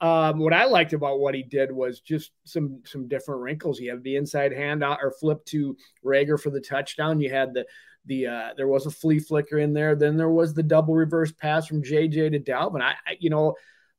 [0.00, 3.80] Um, what I liked about what he did was just some some different wrinkles.
[3.80, 7.20] you had the inside hand out or flip to Reagor for the touchdown.
[7.20, 7.66] You had the
[8.04, 9.96] the uh, there was a flea flicker in there.
[9.96, 12.82] Then there was the double reverse pass from JJ to Dalvin.
[12.82, 13.54] I, I you know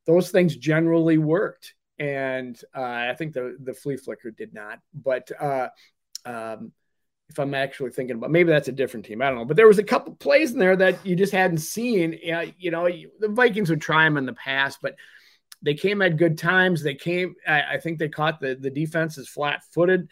[0.06, 4.78] those things generally worked, and uh, I think the the flea flicker did not.
[4.94, 5.68] But uh,
[6.24, 6.72] um,
[7.28, 9.20] if I'm actually thinking about maybe that's a different team.
[9.20, 9.44] I don't know.
[9.44, 12.18] But there was a couple plays in there that you just hadn't seen.
[12.58, 14.96] You know, the Vikings would try them in the past, but
[15.62, 16.82] they came at good times.
[16.82, 20.08] They came, I, I think they caught the, the defense is flat footed.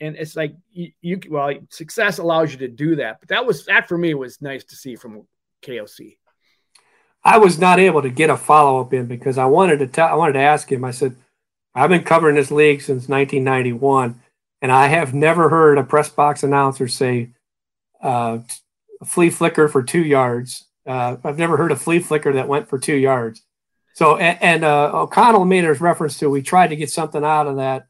[0.00, 3.20] And it's like you, you, well, success allows you to do that.
[3.20, 5.26] But that was, that for me was nice to see from
[5.62, 6.16] KOC.
[7.22, 10.08] I was not able to get a follow up in because I wanted to tell,
[10.08, 11.16] I wanted to ask him, I said,
[11.74, 14.20] I've been covering this league since 1991
[14.62, 17.30] and I have never heard a press box announcer say
[18.02, 18.38] uh,
[19.04, 20.64] flea flicker for two yards.
[20.86, 23.42] Uh, I've never heard a flea flicker that went for two yards.
[23.94, 27.46] So, and, and uh, O'Connell made a reference to we tried to get something out
[27.46, 27.86] of that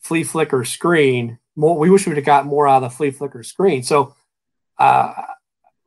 [0.00, 1.38] flea flicker screen.
[1.56, 3.82] More, we wish we'd have got more out of the flea flicker screen.
[3.82, 4.14] So,
[4.78, 5.12] uh,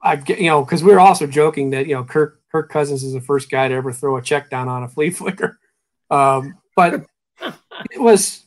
[0.02, 3.04] I get you know because we were also joking that you know Kirk Kirk Cousins
[3.04, 5.60] is the first guy to ever throw a check down on a flea flicker,
[6.10, 7.06] um, but
[7.92, 8.44] it was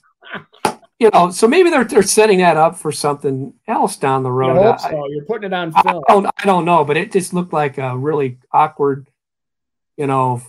[1.05, 4.57] you know, so maybe they're they're setting that up for something else down the road.
[4.57, 5.07] I hope so.
[5.09, 6.03] You're putting it on film.
[6.09, 9.07] I don't, I don't know, but it just looked like a really awkward,
[9.99, 10.41] you know,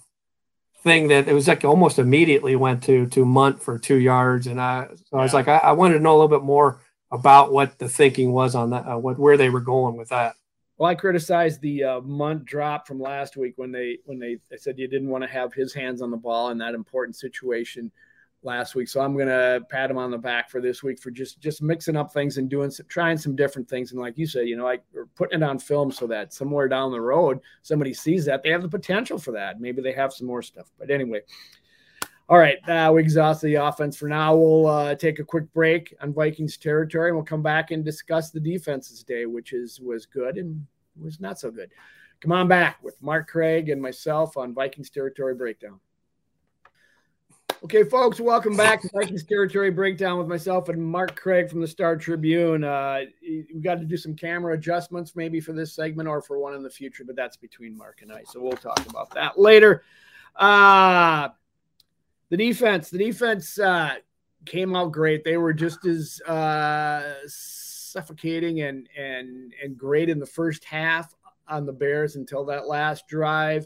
[0.81, 4.61] thing that it was like almost immediately went to to Mundt for two yards, and
[4.61, 5.19] I so yeah.
[5.19, 6.79] I was like, I, I, wanted to know a little bit more
[7.11, 10.35] about what the thinking was on that, uh, what where they were going with that.
[10.77, 14.55] Well, I criticized the uh, Mundt drop from last week when they when they, they
[14.55, 17.91] said you didn't want to have his hands on the ball in that important situation
[18.45, 18.87] last week.
[18.87, 21.95] So I'm gonna pat him on the back for this week for just just mixing
[21.95, 23.91] up things and doing some trying some different things.
[23.91, 26.67] And like you said, you know, like we're putting it on film so that somewhere
[26.67, 29.59] down the road somebody sees that they have the potential for that.
[29.59, 30.71] Maybe they have some more stuff.
[30.79, 31.21] But anyway.
[32.27, 34.35] All right, uh, we exhausted the offense for now.
[34.35, 38.31] We'll uh, take a quick break on Vikings territory, and we'll come back and discuss
[38.31, 40.65] the defenses day, which is was good and
[40.99, 41.69] was not so good.
[42.21, 45.79] Come on back with Mark Craig and myself on Vikings territory breakdown.
[47.63, 51.67] Okay, folks, welcome back to Vikings Territory Breakdown with myself and Mark Craig from the
[51.67, 52.63] Star Tribune.
[52.63, 56.53] Uh, we got to do some camera adjustments maybe for this segment or for one
[56.53, 58.23] in the future, but that's between Mark and I.
[58.25, 59.83] So we'll talk about that later.
[60.35, 61.29] Uh,
[62.29, 63.95] the defense, the defense uh,
[64.45, 65.23] came out great.
[65.23, 71.15] They were just as uh, suffocating and and and great in the first half
[71.47, 73.65] on the Bears until that last drive,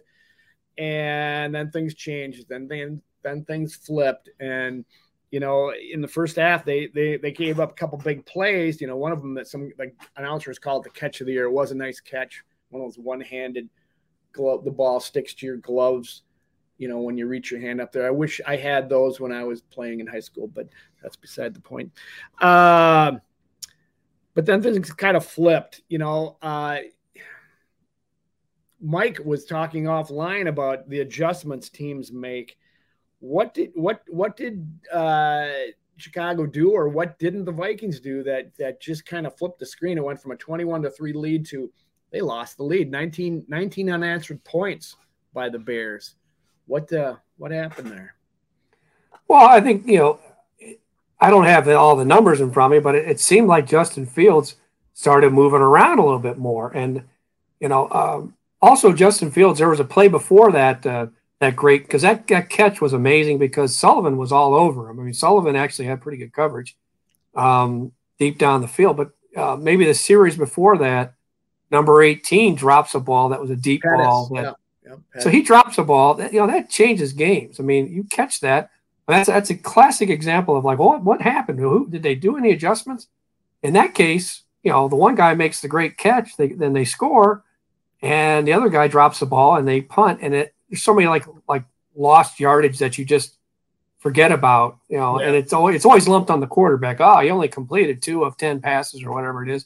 [0.78, 2.46] and then things changed.
[2.48, 4.30] Then then then things flipped.
[4.40, 4.86] And
[5.32, 8.82] you know in the first half they they they gave up a couple big plays.
[8.82, 11.46] You know one of them that some like announcers called the catch of the year.
[11.46, 12.44] It was a nice catch.
[12.70, 13.70] One of those one-handed
[14.32, 16.22] glove the ball sticks to your gloves
[16.78, 18.08] you know when you reach your hand up there.
[18.08, 20.68] I wish i had those when i was playing in high school but
[21.02, 21.92] that's beside the point.
[22.42, 23.14] Uh,
[24.34, 26.78] but then things kind of flipped you know uh,
[28.82, 32.58] mike was talking offline about the adjustments teams make
[33.20, 35.48] what did what what did uh,
[35.98, 39.66] Chicago do, or what didn't the Vikings do that that just kind of flipped the
[39.66, 39.98] screen?
[39.98, 41.72] It went from a 21 to 3 lead to
[42.12, 44.96] they lost the lead 19 19 unanswered points
[45.34, 46.16] by the Bears.
[46.66, 48.16] What uh, what happened there?
[49.28, 50.20] Well, I think you know
[51.20, 53.68] I don't have all the numbers in front of me, but it, it seemed like
[53.68, 54.56] Justin Fields
[54.94, 57.04] started moving around a little bit more, and
[57.60, 59.60] you know um, also Justin Fields.
[59.60, 60.86] There was a play before that.
[60.86, 61.08] Uh,
[61.40, 65.00] that great because that, that catch was amazing because Sullivan was all over him.
[65.00, 66.76] I mean, Sullivan actually had pretty good coverage
[67.36, 71.14] um, deep down the field, but uh, maybe the series before that,
[71.72, 74.30] number 18 drops a ball that was a deep Pettis, ball.
[74.36, 77.60] That, yeah, yeah, so he drops a ball that, you know, that changes games.
[77.60, 78.72] I mean, you catch that.
[79.08, 81.60] That's, that's a classic example of like, well, what, what happened?
[81.60, 83.08] Who did they do any adjustments?
[83.64, 86.86] In that case, you know, the one guy makes the great catch, they, then they
[86.86, 87.44] score,
[88.02, 91.08] and the other guy drops the ball and they punt, and it there's so many
[91.08, 91.64] like like
[91.96, 93.36] lost yardage that you just
[94.00, 95.28] forget about, you know, yeah.
[95.28, 97.00] and it's always it's always lumped on the quarterback.
[97.00, 99.66] Oh, he only completed two of ten passes or whatever it is.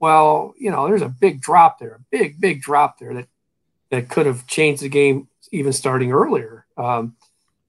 [0.00, 3.28] Well, you know, there's a big drop there, a big big drop there that
[3.90, 6.66] that could have changed the game even starting earlier.
[6.76, 7.16] Um,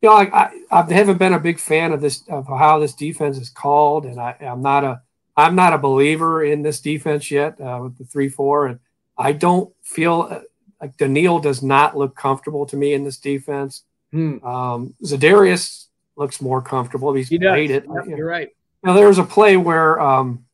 [0.02, 2.93] you know, I, I, I haven't been a big fan of this of how this
[2.93, 5.02] defense is called, and I, I'm not a
[5.38, 8.80] I'm not a believer in this defense yet uh, with the three four, and
[9.17, 10.43] I don't feel
[10.81, 13.83] like Danielle does not look comfortable to me in this defense.
[14.11, 14.43] Hmm.
[14.45, 15.85] Um, Za'Darius
[16.15, 17.13] looks more comfortable.
[17.13, 17.85] He's he played it.
[17.91, 18.49] Yep, you're right.
[18.83, 20.45] Now there was a play where um,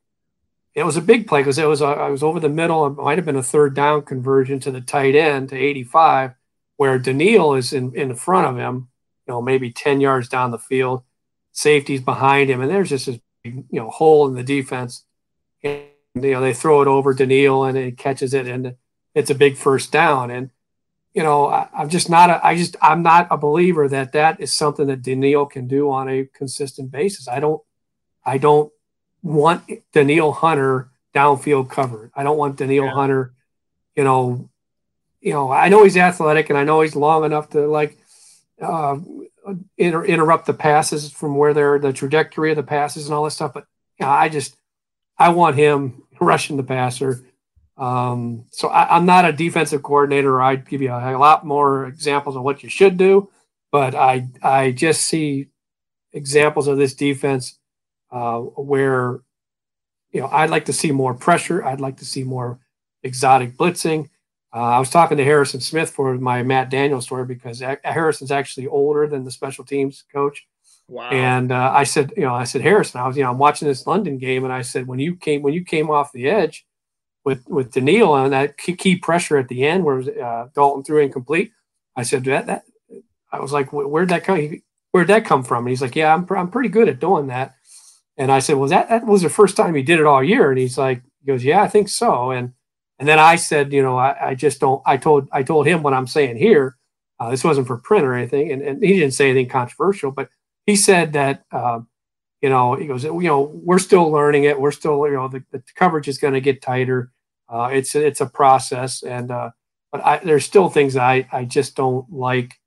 [0.74, 2.86] it was a big play because it was a, I was over the middle.
[2.88, 6.32] It might have been a third down conversion to the tight end to 85,
[6.78, 8.88] where Danielle is in in front of him.
[9.28, 11.04] You know, maybe 10 yards down the field.
[11.52, 15.04] Safety's behind him, and there's just this you know hole in the defense.
[15.64, 15.84] And,
[16.16, 18.76] you know, they throw it over Danielle and he catches it, and
[19.14, 20.32] it's a big first down.
[20.32, 20.50] And
[21.14, 24.40] you know, I, am just not a, I just I'm not a believer that that
[24.40, 27.28] is something that Danielle can do on a consistent basis.
[27.28, 27.62] I don't
[28.26, 28.72] I don't
[29.22, 32.12] want Danielle Hunter downfield covered.
[32.16, 32.94] I don't want Danielle yeah.
[32.94, 33.34] Hunter,
[33.96, 34.50] you know,
[35.20, 37.98] you know, I know he's athletic and I know he's long enough to like
[38.62, 38.98] uh,
[39.78, 43.36] inter- interrupt the passes from where they're the trajectory of the passes and all this
[43.36, 43.54] stuff.
[43.54, 43.66] But
[44.00, 44.56] you know, I just
[45.18, 47.26] I want him rushing the passer
[47.82, 50.40] um, so I, am not a defensive coordinator.
[50.40, 53.32] I'd give you a, a, lot more examples of what you should do,
[53.72, 55.48] but I I just see
[56.14, 57.58] examples of this defense
[58.12, 59.22] uh, where
[60.12, 61.66] you know I'd like to see more pressure.
[61.66, 62.60] I'd like to see more
[63.02, 64.10] exotic blitzing.
[64.54, 68.68] Uh, I was talking to Harrison Smith for my Matt Daniel story because Harrison's actually
[68.68, 70.46] older than the special teams coach.
[70.88, 71.10] Wow.
[71.10, 73.68] And uh, I said, you know, I said Harrison, I was, you know, I'm watching
[73.68, 76.64] this London game, and I said when you came when you came off the edge
[77.24, 81.52] with with Danielle on that key, pressure at the end where uh, Dalton threw incomplete.
[81.96, 82.64] I said that that
[83.32, 84.62] I was like, where'd that come?
[84.92, 85.66] Where'd that come from?
[85.66, 87.56] And he's like, yeah, I'm I'm pretty good at doing that.
[88.18, 90.50] And I said, well, that that was the first time he did it all year.
[90.50, 92.32] And he's like, he goes, yeah, I think so.
[92.32, 92.54] And
[93.00, 94.82] and then I said, you know, I, I just don't.
[94.86, 96.78] I told I told him what I'm saying here.
[97.20, 100.30] Uh, this wasn't for print or anything, and, and he didn't say anything controversial, but
[100.66, 101.44] he said that.
[101.52, 101.82] Uh,
[102.42, 104.60] you know, he goes, you know, we're still learning it.
[104.60, 107.12] We're still, you know, the, the coverage is going to get tighter.
[107.48, 109.52] Uh, it's it's a process, and uh,
[109.92, 112.58] but I, there's still things I I just don't like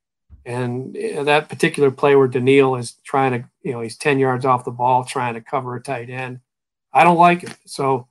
[0.45, 4.65] And that particular play where Danielle is trying to, you know, he's 10 yards off
[4.65, 6.41] the ball trying to cover a tight end.
[6.93, 7.57] I don't like it.
[7.67, 8.09] So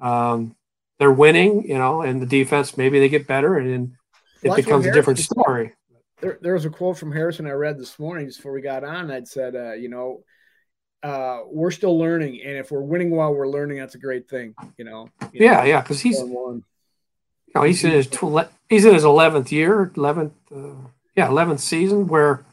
[0.00, 0.56] um,
[0.98, 3.96] they're winning, you know, and the defense, maybe they get better and then
[4.42, 5.74] it well, becomes a different story.
[6.20, 8.82] There, there was a quote from Harrison I read this morning just before we got
[8.82, 10.22] on that said, uh, you know,
[11.06, 14.54] uh, we're still learning, and if we're winning while we're learning, that's a great thing.
[14.78, 15.08] You know.
[15.32, 16.18] You yeah, know, yeah, because he's.
[16.18, 16.62] You
[17.54, 22.06] know, he's in his tw- he's in his eleventh year, eleventh, uh, yeah, eleventh season
[22.06, 22.44] where,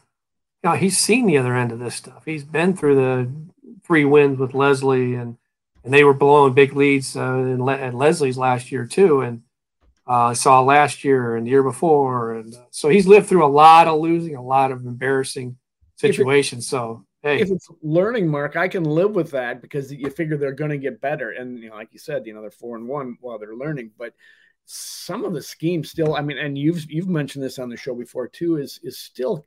[0.62, 2.22] you know, he's seen the other end of this stuff.
[2.24, 3.30] He's been through the
[3.84, 5.36] three wins with Leslie, and
[5.82, 9.42] and they were blowing big leads uh, in Le- at Leslie's last year too, and
[10.08, 13.44] uh, I saw last year and the year before, and uh, so he's lived through
[13.44, 15.58] a lot of losing, a lot of embarrassing
[15.96, 16.66] situations.
[16.66, 17.40] So Hey.
[17.40, 20.76] If it's learning, Mark, I can live with that because you figure they're going to
[20.76, 21.30] get better.
[21.30, 23.92] And you know, like you said, you know, they're four and one while they're learning.
[23.98, 24.12] But
[24.66, 27.94] some of the schemes still, I mean, and you've you've mentioned this on the show
[27.94, 29.46] before too, is is still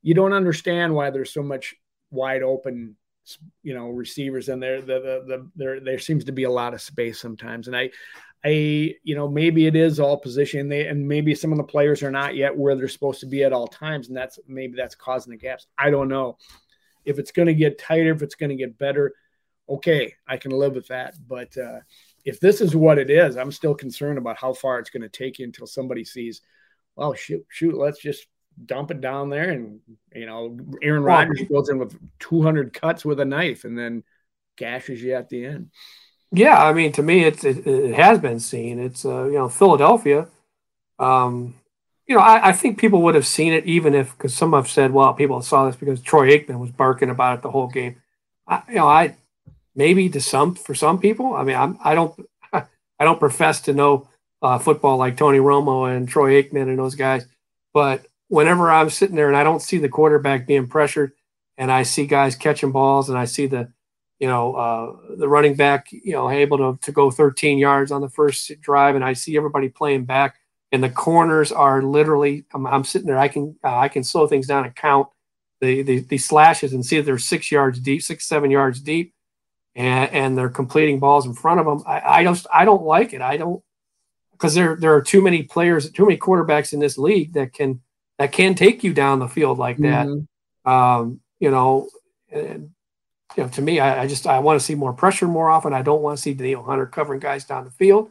[0.00, 1.74] you don't understand why there's so much
[2.10, 2.96] wide open,
[3.62, 6.72] you know, receivers and there the, the the there there seems to be a lot
[6.72, 7.66] of space sometimes.
[7.66, 7.90] And I
[8.42, 10.70] I, you know, maybe it is all position.
[10.70, 13.44] They and maybe some of the players are not yet where they're supposed to be
[13.44, 15.66] at all times, and that's maybe that's causing the gaps.
[15.76, 16.38] I don't know.
[17.08, 19.14] If it's going to get tighter, if it's going to get better,
[19.68, 21.14] okay, I can live with that.
[21.26, 21.80] But uh,
[22.24, 25.08] if this is what it is, I'm still concerned about how far it's going to
[25.08, 26.40] take you until somebody sees,
[26.96, 28.26] well, shoot, shoot, let's just
[28.64, 29.50] dump it down there.
[29.50, 29.80] And,
[30.14, 34.04] you know, Aaron Rodgers goes in with 200 cuts with a knife and then
[34.56, 35.70] gashes you at the end.
[36.30, 38.78] Yeah, I mean, to me, it's it, it has been seen.
[38.78, 40.28] It's uh, you know Philadelphia.
[40.98, 41.54] Um,
[42.08, 44.68] you know, I, I, think people would have seen it even if, because some have
[44.68, 48.00] said, well, people saw this because Troy Aikman was barking about it the whole game.
[48.46, 49.14] I, you know, I
[49.76, 51.34] maybe to some for some people.
[51.34, 52.18] I mean, I'm, I don't,
[52.52, 52.64] I
[52.98, 54.08] don't profess to know
[54.40, 57.26] uh, football like Tony Romo and Troy Aikman and those guys,
[57.74, 61.12] but whenever I'm sitting there and I don't see the quarterback being pressured,
[61.58, 63.72] and I see guys catching balls, and I see the,
[64.20, 68.00] you know, uh, the running back, you know, able to to go 13 yards on
[68.00, 70.36] the first drive, and I see everybody playing back
[70.72, 74.26] and the corners are literally I'm, I'm sitting there I can uh, I can slow
[74.26, 75.08] things down and count
[75.60, 79.14] the, the, the slashes and see that they're six yards deep six seven yards deep
[79.74, 83.12] and and they're completing balls in front of them I, I don't I don't like
[83.12, 83.22] it.
[83.22, 83.62] I don't
[84.32, 87.80] because there there are too many players too many quarterbacks in this league that can
[88.18, 90.06] that can take you down the field like that.
[90.06, 90.70] Mm-hmm.
[90.70, 91.88] um, you know
[92.30, 92.70] and,
[93.36, 95.72] you know to me I, I just I want to see more pressure more often.
[95.72, 98.10] I don't want to see Danielle Hunter covering guys down the field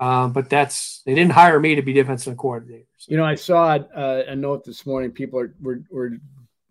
[0.00, 2.86] um, but that's they didn't hire me to be defensive coordinator.
[2.96, 3.12] So.
[3.12, 5.12] You know, I saw uh, a note this morning.
[5.12, 6.12] People are were, were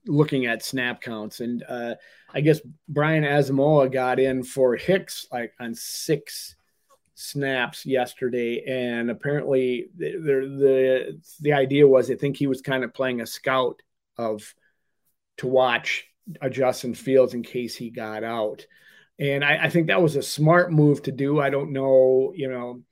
[0.07, 1.95] looking at snap counts, and uh,
[2.33, 6.55] I guess Brian Asamoah got in for Hicks like on six
[7.13, 12.95] snaps yesterday, and apparently the the the idea was I think he was kind of
[12.95, 13.81] playing a scout
[14.17, 14.55] of
[15.37, 16.05] to watch
[16.41, 18.65] a Justin Fields in case he got out.
[19.19, 21.41] And I, I, think that was a smart move to do.
[21.41, 22.83] I don't know, you know,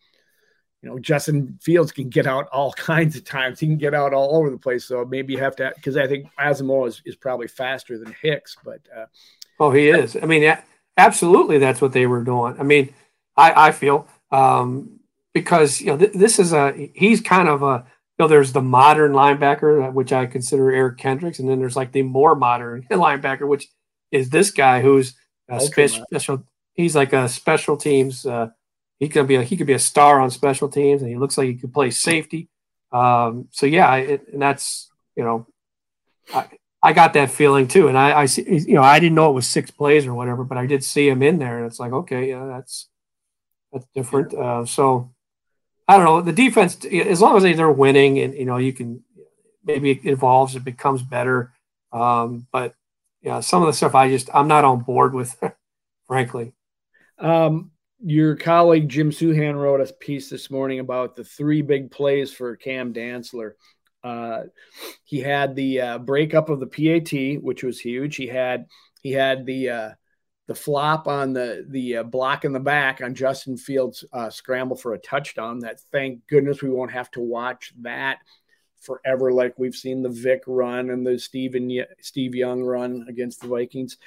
[0.88, 3.60] you know, Justin Fields can get out all kinds of times.
[3.60, 4.86] He can get out all over the place.
[4.86, 8.56] So maybe you have to, because I think Asamoah is, is probably faster than Hicks.
[8.64, 9.06] But uh,
[9.60, 10.16] oh, he is.
[10.22, 10.58] I mean,
[10.96, 12.56] absolutely, that's what they were doing.
[12.58, 12.94] I mean,
[13.36, 15.00] I, I feel um,
[15.34, 17.86] because you know th- this is a he's kind of a
[18.18, 21.92] you know there's the modern linebacker which I consider Eric Kendricks, and then there's like
[21.92, 23.68] the more modern linebacker which
[24.12, 25.16] is this guy who's
[25.50, 26.44] a special, special.
[26.74, 28.26] He's like a special teams.
[28.26, 28.50] Uh,
[29.00, 31.38] he could be a, he could be a star on special teams, and he looks
[31.38, 32.50] like he could play safety.
[32.92, 35.48] Um, so yeah, it, and that's you know,
[36.34, 36.48] I,
[36.82, 39.34] I got that feeling too, and I, I see you know I didn't know it
[39.34, 41.92] was six plays or whatever, but I did see him in there, and it's like
[41.92, 42.90] okay, yeah, that's
[43.72, 44.34] that's different.
[44.34, 45.12] Uh, so
[45.88, 49.04] I don't know the defense as long as they're winning, and you know you can
[49.64, 51.54] maybe it evolves, it becomes better.
[51.92, 52.74] Um, but
[53.22, 55.36] yeah, some of the stuff I just I'm not on board with,
[56.08, 56.54] frankly.
[57.20, 62.32] Um, your colleague Jim Souhan wrote a piece this morning about the three big plays
[62.32, 63.54] for Cam Dantzler.
[64.04, 64.44] Uh,
[65.04, 68.16] he had the uh, breakup of the PAT, which was huge.
[68.16, 68.68] He had
[69.02, 69.90] he had the uh,
[70.48, 74.78] the flop on the the uh, block in the back on Justin Fields' uh, scramble
[74.78, 75.60] for a touchdown.
[75.60, 78.20] That thank goodness we won't have to watch that
[78.80, 83.48] forever, like we've seen the Vick run and the Steven Steve Young run against the
[83.48, 83.98] Vikings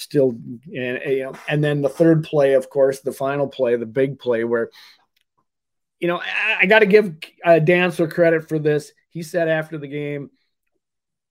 [0.00, 0.34] still
[0.74, 4.70] and and then the third play of course the final play the big play where
[5.98, 8.92] you know i, I got to give uh, Dantzler credit for this.
[9.10, 10.30] He said after the game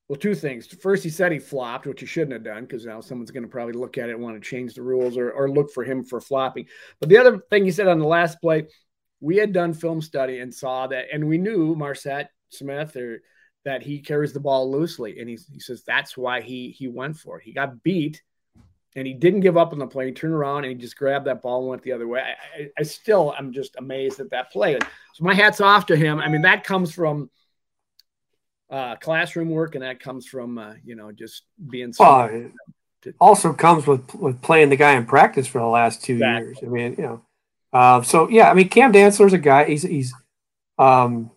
[0.08, 0.68] well two things.
[0.68, 3.50] First he said he flopped which he shouldn't have done because now someone's going to
[3.50, 6.04] probably look at it and want to change the rules or, or look for him
[6.04, 6.68] for flopping.
[7.00, 8.68] But the other thing he said on the last play
[9.20, 13.22] we had done film study and saw that and we knew Marsette Smith or
[13.66, 17.18] that he carries the ball loosely, and he, he says that's why he he went
[17.18, 17.44] for it.
[17.44, 18.22] He got beat,
[18.96, 20.08] and he didn't give up on the play.
[20.08, 22.22] He turned around and he just grabbed that ball and went the other way.
[22.22, 24.78] I, I, I still am just amazed at that play.
[25.14, 26.20] So my hats off to him.
[26.20, 27.30] I mean, that comes from
[28.70, 31.94] uh, classroom work, and that comes from uh, you know just being.
[32.00, 32.52] Well,
[33.06, 36.48] it also comes with with playing the guy in practice for the last two exactly.
[36.48, 36.58] years.
[36.64, 37.22] I mean, you know,
[37.74, 39.66] uh, so yeah, I mean, Cam Dantzler's a guy.
[39.66, 40.14] He's he's
[40.78, 41.32] um,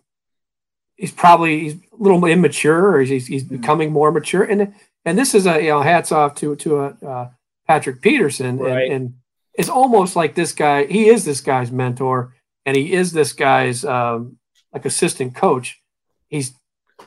[0.95, 3.57] he's probably he's a little immature, or he's he's mm-hmm.
[3.57, 4.73] becoming more mature, and
[5.05, 7.29] and this is a you know hats off to to a uh,
[7.67, 8.83] Patrick Peterson, right.
[8.83, 9.13] and, and,
[9.55, 10.87] it's almost like this guy.
[10.87, 12.33] He is this guy's mentor,
[12.65, 14.37] and he is this guy's um,
[14.73, 15.79] like assistant coach.
[16.27, 16.53] He's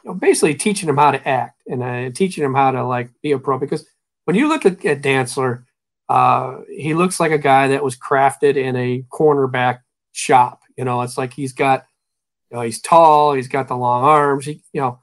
[0.05, 3.11] you know, basically teaching him how to act and uh, teaching him how to like
[3.21, 3.59] be a pro.
[3.59, 3.85] Because
[4.27, 5.65] when you look at, at Dantzler,
[6.09, 9.81] uh, he looks like a guy that was crafted in a cornerback
[10.13, 10.61] shop.
[10.77, 11.85] You know, it's like he's got,
[12.51, 14.45] you know, he's tall, he's got the long arms.
[14.45, 15.01] He, you know,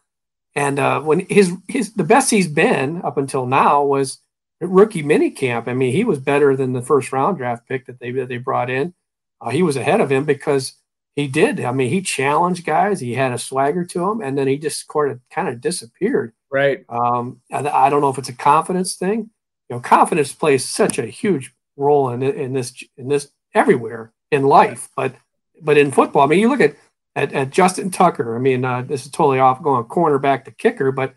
[0.55, 4.19] and uh, when his his the best he's been up until now was
[4.67, 5.67] rookie mini camp.
[5.67, 8.37] I mean, he was better than the first round draft pick that they that they
[8.37, 8.93] brought in.
[9.41, 10.73] Uh, he was ahead of him because
[11.15, 11.59] he did.
[11.59, 12.99] I mean, he challenged guys.
[12.99, 16.33] He had a swagger to him, and then he just sort of kind of disappeared.
[16.51, 16.85] Right.
[16.89, 19.29] Um, I, I, don't know if it's a confidence thing.
[19.69, 24.43] You know, confidence plays such a huge role in in this in this everywhere in
[24.43, 25.15] life, but
[25.61, 26.75] but in football, I mean, you look at
[27.15, 28.35] at, at Justin Tucker.
[28.35, 31.15] I mean, uh, this is totally off going cornerback to kicker, but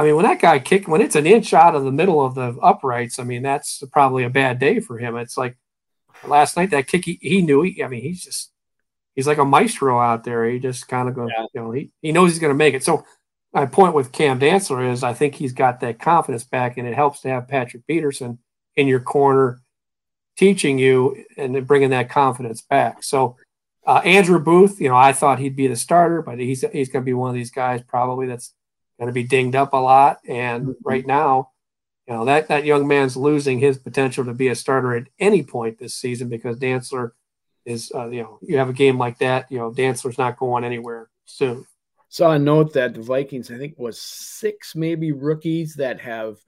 [0.00, 2.34] I mean, when that guy kick when it's an inch out of the middle of
[2.34, 5.14] the uprights, I mean, that's probably a bad day for him.
[5.16, 5.58] It's like
[6.26, 7.60] last night that kick, he, he knew.
[7.60, 8.50] He, I mean, he's just
[9.14, 10.46] he's like a maestro out there.
[10.46, 11.44] He just kind of goes, yeah.
[11.52, 12.82] you know, he, he knows he's going to make it.
[12.82, 13.04] So
[13.52, 16.94] my point with Cam Dantzler is I think he's got that confidence back, and it
[16.94, 18.38] helps to have Patrick Peterson
[18.76, 19.60] in your corner
[20.38, 23.02] teaching you and bringing that confidence back.
[23.02, 23.36] So
[23.86, 27.02] uh, Andrew Booth, you know, I thought he'd be the starter, but he's he's going
[27.02, 28.54] to be one of these guys probably that's
[29.00, 30.18] going to be dinged up a lot.
[30.28, 30.72] And mm-hmm.
[30.84, 31.50] right now,
[32.06, 35.42] you know that that young man's losing his potential to be a starter at any
[35.42, 37.12] point this season because Dantzler
[37.64, 40.64] is, uh, you know, you have a game like that, you know, Dantzler's not going
[40.64, 41.66] anywhere soon.
[42.08, 46.38] Saw a note that the Vikings, I think, was six maybe rookies that have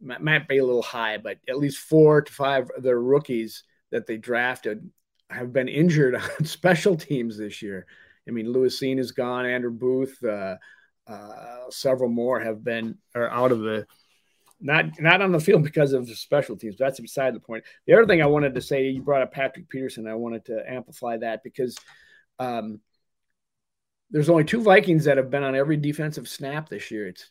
[0.00, 4.06] might be a little high, but at least four to five of their rookies that
[4.06, 4.90] they drafted
[5.30, 7.86] have been injured on special teams this year.
[8.26, 10.56] I mean, Lewis Cine is gone, Andrew Booth, uh,
[11.08, 13.86] uh, several more have been are out of the
[14.60, 16.76] not not on the field because of the special teams.
[16.78, 17.64] That's beside the point.
[17.86, 20.06] The other thing I wanted to say, you brought up Patrick Peterson.
[20.06, 21.76] I wanted to amplify that because
[22.38, 22.80] um,
[24.10, 27.08] there's only two Vikings that have been on every defensive snap this year.
[27.08, 27.30] It's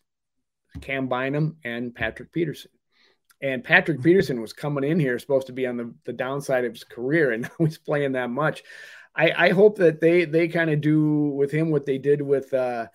[0.81, 2.71] Cam Bynum and Patrick Peterson.
[3.41, 6.73] And Patrick Peterson was coming in here supposed to be on the, the downside of
[6.73, 8.63] his career, and now he's playing that much.
[9.15, 12.53] I, I hope that they they kind of do with him what they did with
[12.53, 12.85] uh,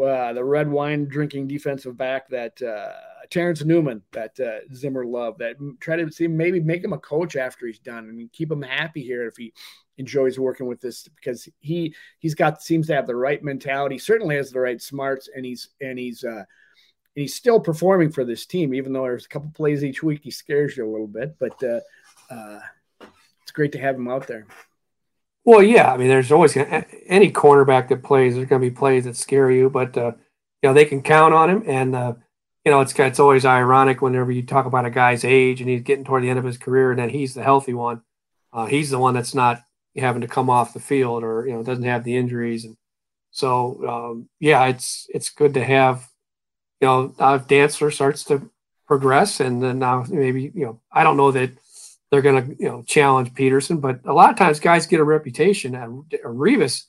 [0.00, 2.92] uh, the red wine drinking defensive back that uh,
[3.30, 5.38] Terrence Newman that uh, Zimmer loved.
[5.38, 8.08] That try to see maybe make him a coach after he's done.
[8.08, 9.52] I mean, keep him happy here if he
[9.98, 13.98] enjoys working with this because he he's got seems to have the right mentality.
[13.98, 16.44] Certainly has the right smarts, and he's and he's uh,
[17.16, 20.20] and he's still performing for this team, even though there's a couple plays each week
[20.22, 21.36] he scares you a little bit.
[21.38, 21.80] But uh,
[22.30, 22.60] uh,
[23.42, 24.46] it's great to have him out there.
[25.46, 28.34] Well, yeah, I mean, there's always gonna, any cornerback that plays.
[28.34, 30.12] There's going to be plays that scare you, but uh,
[30.62, 31.62] you know they can count on him.
[31.66, 32.14] And uh,
[32.64, 35.82] you know it's it's always ironic whenever you talk about a guy's age and he's
[35.82, 38.02] getting toward the end of his career, and then he's the healthy one.
[38.52, 39.62] Uh, he's the one that's not
[39.96, 42.64] having to come off the field or you know doesn't have the injuries.
[42.64, 42.76] And
[43.30, 46.08] so um, yeah, it's it's good to have
[46.80, 48.50] you know if Dantzler starts to
[48.88, 51.52] progress, and then now maybe you know I don't know that
[52.10, 53.80] they're going to you know challenge Peterson.
[53.80, 55.74] But a lot of times, guys get a reputation.
[55.74, 56.84] And Revis,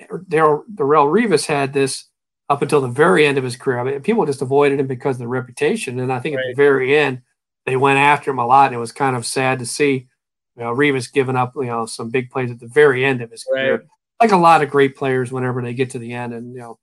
[0.00, 2.04] Darrelle Revis had this
[2.48, 3.78] up until the very end of his career.
[3.78, 6.00] I mean, people just avoided him because of the reputation.
[6.00, 6.46] And I think right.
[6.46, 7.22] at the very end,
[7.64, 8.66] they went after him a lot.
[8.66, 10.08] And it was kind of sad to see
[10.56, 13.30] you know, Revis giving up you know some big plays at the very end of
[13.30, 13.62] his right.
[13.62, 13.86] career.
[14.20, 16.78] Like a lot of great players, whenever they get to the end, and you know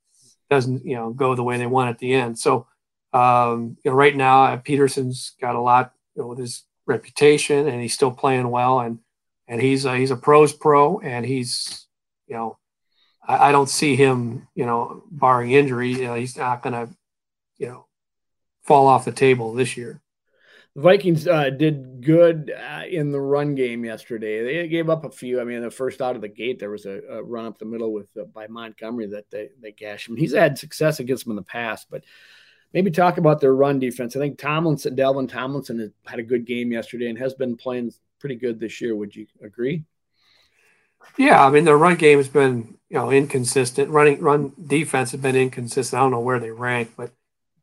[0.49, 2.39] doesn't you know go the way they want at the end.
[2.39, 2.65] So
[3.13, 7.81] um, you know, right now Peterson's got a lot you know, with his reputation, and
[7.81, 8.79] he's still playing well.
[8.79, 8.99] And
[9.47, 11.85] and he's a, he's a pros pro, and he's
[12.27, 12.57] you know
[13.25, 16.93] I, I don't see him you know barring injury, you know, he's not going to
[17.57, 17.85] you know
[18.63, 20.01] fall off the table this year.
[20.75, 24.43] The Vikings uh, did good uh, in the run game yesterday.
[24.43, 25.41] They gave up a few.
[25.41, 27.65] I mean, the first out of the gate, there was a, a run up the
[27.65, 30.17] middle with uh, by Montgomery that they they gashed him.
[30.17, 32.03] He's had success against them in the past, but
[32.73, 34.15] maybe talk about their run defense.
[34.15, 38.35] I think Tomlinson, Dalvin Tomlinson, had a good game yesterday and has been playing pretty
[38.35, 38.95] good this year.
[38.95, 39.83] Would you agree?
[41.17, 43.89] Yeah, I mean their run game has been you know inconsistent.
[43.89, 45.99] Running run defense has been inconsistent.
[45.99, 47.11] I don't know where they rank, but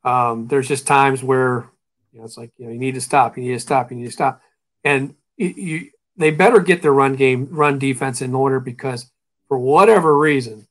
[0.05, 1.71] um, there's just times where
[2.13, 3.97] you know it's like you know you need to stop, you need to stop, you
[3.97, 4.41] need to stop,
[4.83, 9.11] and you, you they better get their run game, run defense in order because
[9.49, 10.67] for whatever reason,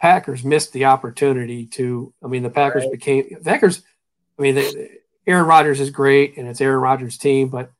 [0.00, 2.12] Packers missed the opportunity to.
[2.22, 2.92] I mean, the Packers right.
[2.92, 3.82] became Packers.
[4.38, 7.70] I mean, they, Aaron Rodgers is great, and it's Aaron Rodgers' team, but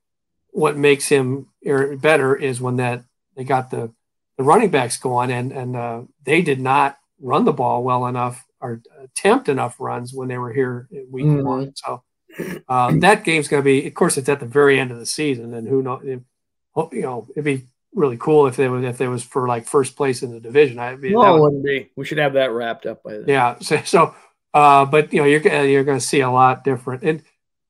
[0.50, 3.04] what makes him better is when that
[3.36, 3.92] they got the
[4.36, 8.44] the running backs going, and and uh, they did not run the ball well enough
[8.60, 11.46] or attempt enough runs when they were here in week mm-hmm.
[11.46, 11.72] one.
[11.76, 12.02] So
[12.68, 15.06] uh, that game's going to be, of course, it's at the very end of the
[15.06, 16.02] season, and who knows?
[16.04, 16.24] You
[17.02, 20.22] know, it'd be really cool if they was if they was for like first place
[20.22, 20.78] in the division.
[20.78, 21.90] I mean, no, wouldn't be.
[21.96, 23.24] We should have that wrapped up by then.
[23.26, 23.56] Yeah.
[23.62, 24.14] So, so
[24.52, 27.22] uh, but you know, you're you're going to see a lot different, and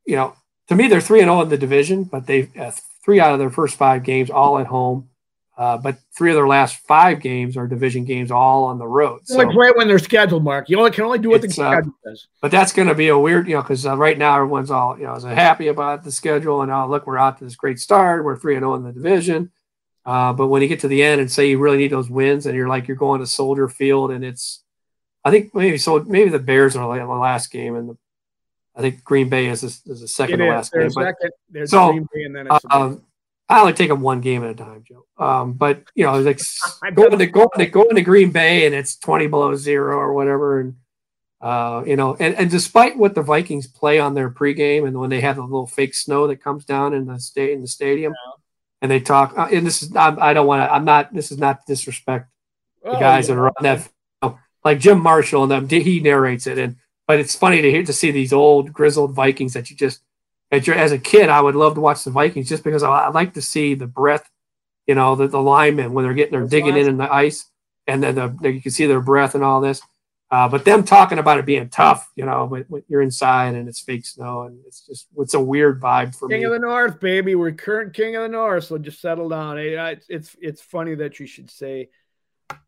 [0.05, 0.35] you know,
[0.69, 2.73] to me, they're three and zero oh in the division, but they uh,
[3.05, 5.09] three out of their first five games all at home.
[5.57, 9.21] Uh, but three of their last five games are division games, all on the road.
[9.25, 10.69] So, like right when they're scheduled, Mark.
[10.69, 12.27] You only can only do what the uh, schedule says.
[12.43, 14.99] But that's going to be a weird, you know, because uh, right now everyone's all,
[14.99, 17.79] you know, is happy about the schedule and oh look, we're out to this great
[17.79, 18.25] start.
[18.25, 19.53] We're three and zero oh in the division.
[20.07, 22.47] Uh, but when you get to the end and say you really need those wins,
[22.47, 24.63] and you're like you're going to Soldier Field, and it's,
[25.25, 27.97] I think maybe so maybe the Bears are like the last game, and the,
[28.77, 30.91] I think Green Bay is a, is the second to last game.
[30.91, 33.03] Second, but, so, Green Bay and then it's um,
[33.49, 35.07] I only take them one game at a time, Joe.
[35.17, 36.41] Um, but you know, like
[36.95, 40.61] going to go to go into Green Bay and it's twenty below zero or whatever,
[40.61, 40.75] and
[41.41, 45.11] uh, you know, and, and despite what the Vikings play on their pregame and when
[45.11, 48.13] they have the little fake snow that comes down in the state in the stadium,
[48.13, 48.33] yeah.
[48.85, 50.71] And they talk, uh, and this is I, I don't want to.
[50.71, 51.15] I'm not.
[51.15, 52.29] This is not disrespect
[52.83, 53.35] the oh, guys yeah.
[53.35, 53.89] that are on that.
[54.23, 56.77] Know, like Jim Marshall and them, he narrates it, and
[57.07, 60.01] but it's funny to hear to see these old grizzled Vikings that you just
[60.53, 63.33] as a kid, I would love to watch the Vikings just because I, I like
[63.35, 64.29] to see the breath,
[64.87, 67.47] you know, the, the linemen when they're getting, they're digging in in the ice
[67.87, 69.81] and then the, the, you can see their breath and all this.
[70.35, 73.69] Uh, but them talking about it being tough, you know, when, when, you're inside and
[73.69, 76.43] it's fake snow and it's just, it's a weird vibe for king me.
[76.43, 77.37] King of the North, baby.
[77.37, 78.65] We're current king of the North.
[78.65, 79.59] So just settle down.
[79.59, 81.89] It's, it's, it's funny that you should say,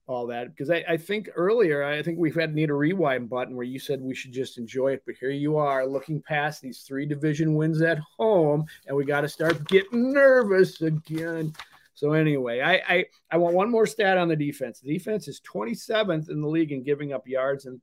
[0.06, 3.56] all that because I, I, think earlier I think we've had need a rewind button
[3.56, 6.82] where you said we should just enjoy it, but here you are looking past these
[6.82, 11.52] three division wins at home, and we got to start getting nervous again.
[11.96, 14.80] So anyway, I, I I want one more stat on the defense.
[14.80, 17.80] The defense is 27th in the league in giving up yards and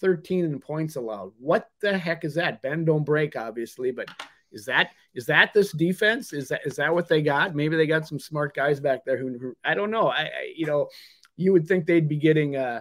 [0.00, 1.32] 13 in points allowed.
[1.38, 2.60] What the heck is that?
[2.60, 4.08] Ben don't break, obviously, but
[4.52, 6.34] is that is that this defense?
[6.34, 7.54] Is that is that what they got?
[7.54, 10.08] Maybe they got some smart guys back there who, who I don't know.
[10.08, 10.88] I, I you know
[11.36, 12.80] you would think they'd be getting uh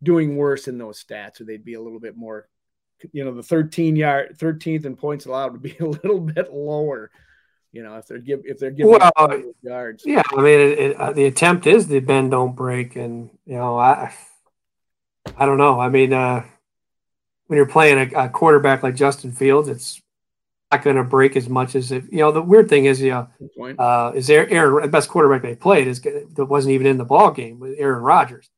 [0.00, 2.48] doing worse in those stats, or they'd be a little bit more.
[3.12, 7.10] You know, the 13 yard, 13th in points allowed would be a little bit lower.
[7.74, 10.04] You know, if they're give if they're giving well, yards.
[10.06, 13.56] Yeah, I mean, it, it, uh, the attempt is the bend don't break, and you
[13.56, 14.14] know, I
[15.36, 15.80] I don't know.
[15.80, 16.44] I mean, uh,
[17.48, 20.00] when you're playing a, a quarterback like Justin Fields, it's
[20.70, 22.30] not going to break as much as if you know.
[22.30, 26.00] The weird thing is, you know, uh, is Aaron the best quarterback they played is
[26.00, 28.48] that wasn't even in the ball game with Aaron Rodgers,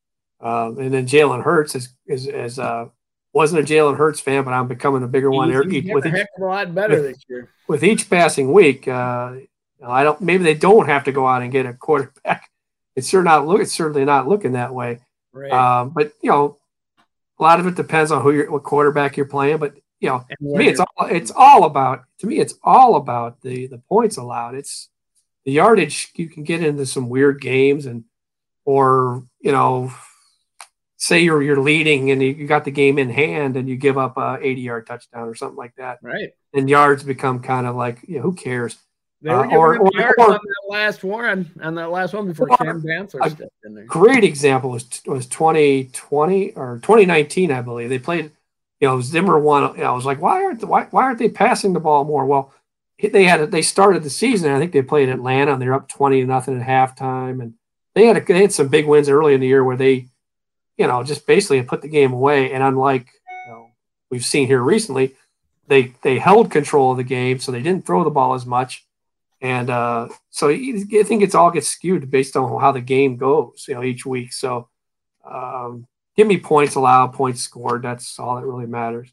[0.42, 2.88] um, and then Jalen Hurts is is, is uh,
[3.36, 5.50] wasn't a Jalen Hurts fan, but I'm becoming a bigger one.
[5.50, 7.50] He's with of a lot better with, this year.
[7.68, 9.34] With each passing week, uh,
[9.86, 10.22] I don't.
[10.22, 12.50] Maybe they don't have to go out and get a quarterback.
[12.96, 13.60] It's sure not look.
[13.60, 15.00] It's certainly not looking that way.
[15.30, 15.52] Right.
[15.52, 16.56] Um, but you know,
[17.38, 19.58] a lot of it depends on who you're, what quarterback you're playing.
[19.58, 22.04] But you know, to me, it's all it's all about.
[22.20, 24.54] To me, it's all about the the points allowed.
[24.54, 24.88] It's
[25.44, 26.08] the yardage.
[26.14, 28.04] You can get into some weird games, and
[28.64, 29.92] or you know,
[30.96, 34.16] say you're you're leading and you got the game in hand, and you give up
[34.16, 35.98] a 80 yard touchdown or something like that.
[36.02, 36.30] Right.
[36.54, 38.78] And yards become kind of like, you know, who cares?
[39.22, 42.26] They were uh, or, or, yards or, on that last one, on that last one
[42.26, 43.84] before Cam Dantzler stepped in there.
[43.86, 47.88] Great example was was 2020 or 2019, I believe.
[47.88, 48.30] They played
[48.80, 49.74] you know, Zimmer won.
[49.76, 52.26] You know, I was like, why aren't why why aren't they passing the ball more?
[52.26, 52.52] Well,
[52.98, 54.52] they had they started the season.
[54.52, 57.54] I think they played Atlanta and they're up twenty to nothing at halftime, and
[57.94, 60.08] they had a, they had some big wins early in the year where they,
[60.76, 62.52] you know, just basically put the game away.
[62.52, 63.08] And unlike
[63.46, 63.70] you know,
[64.10, 65.14] we've seen here recently,
[65.68, 68.84] they they held control of the game, so they didn't throw the ball as much.
[69.40, 73.66] And uh, so I think it's all gets skewed based on how the game goes,
[73.68, 74.32] you know, each week.
[74.32, 74.68] So
[75.24, 77.82] um, give me points allowed, points scored.
[77.82, 79.10] That's all that really matters.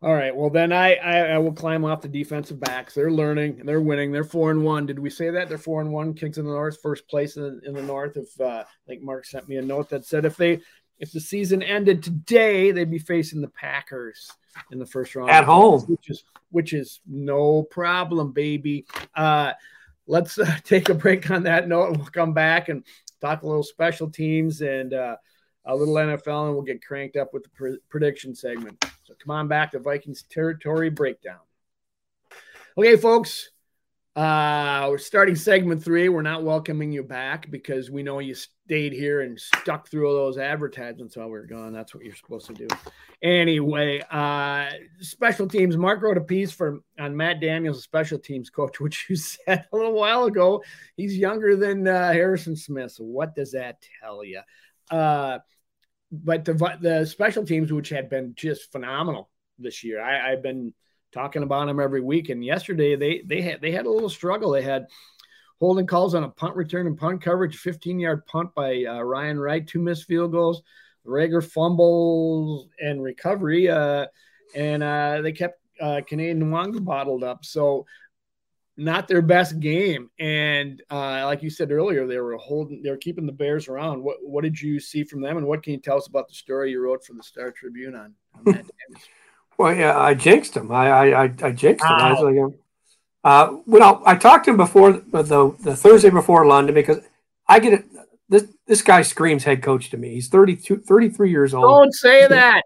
[0.00, 0.34] All right.
[0.34, 2.94] Well, then I, I, I will climb off the defensive backs.
[2.94, 3.62] They're learning.
[3.64, 4.12] They're winning.
[4.12, 4.86] They're four and one.
[4.86, 6.14] Did we say that they're four and one?
[6.14, 8.16] Kings in the North, first place in the, in the North.
[8.16, 10.60] If uh, I think Mark sent me a note that said if they
[11.00, 14.30] if the season ended today, they'd be facing the Packers
[14.70, 18.86] in the first round at home, which is which is no problem, baby.
[19.16, 19.52] Uh,
[20.06, 22.84] let's uh, take a break on that note, and we'll come back and
[23.20, 25.16] talk a little special teams and uh,
[25.64, 28.84] a little NFL, and we'll get cranked up with the pr- prediction segment.
[29.08, 31.38] So come on back to Vikings territory breakdown.
[32.76, 33.48] Okay, folks.
[34.14, 36.10] Uh, we're starting segment three.
[36.10, 40.14] We're not welcoming you back because we know you stayed here and stuck through all
[40.14, 41.72] those advertisements while we were gone.
[41.72, 42.68] That's what you're supposed to do.
[43.22, 44.68] Anyway, uh,
[45.00, 45.78] special teams.
[45.78, 49.76] Mark wrote a piece for on Matt Daniels, special teams coach, which you said a
[49.76, 50.62] little while ago.
[50.98, 52.92] He's younger than uh, Harrison Smith.
[52.92, 54.42] So what does that tell you?
[54.90, 55.38] Uh,
[56.10, 60.72] but the the special teams, which had been just phenomenal this year, I, I've been
[61.12, 62.28] talking about them every week.
[62.28, 64.50] And yesterday they they had they had a little struggle.
[64.50, 64.86] They had
[65.60, 69.38] holding calls on a punt return and punt coverage, 15 yard punt by uh, Ryan
[69.38, 70.62] Wright, two missed field goals,
[71.06, 74.06] Reagor fumbles and recovery, uh,
[74.54, 77.44] and uh, they kept uh, Canadian Nwanga bottled up.
[77.44, 77.86] So
[78.78, 80.08] not their best game.
[80.18, 84.02] And uh, like you said earlier, they were holding, they were keeping the Bears around.
[84.02, 86.34] What what did you see from them, and what can you tell us about the
[86.34, 88.64] story you wrote for the Star Tribune on, on that?
[89.58, 90.70] Well, yeah, I jinxed him.
[90.70, 91.90] I I, I, jinxed him.
[91.90, 92.54] I was like, um,
[93.24, 97.00] uh, well, I talked to him before the the Thursday before London because
[97.48, 97.84] I get it.
[98.28, 100.10] This this guy screams head coach to me.
[100.10, 101.64] He's 32, 33 years old.
[101.64, 102.62] Don't say that.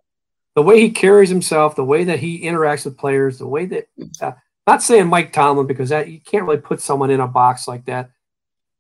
[0.55, 3.87] The way he carries himself, the way that he interacts with players, the way that
[4.21, 4.33] uh,
[4.67, 7.85] not saying Mike Tomlin because that you can't really put someone in a box like
[7.87, 8.11] that.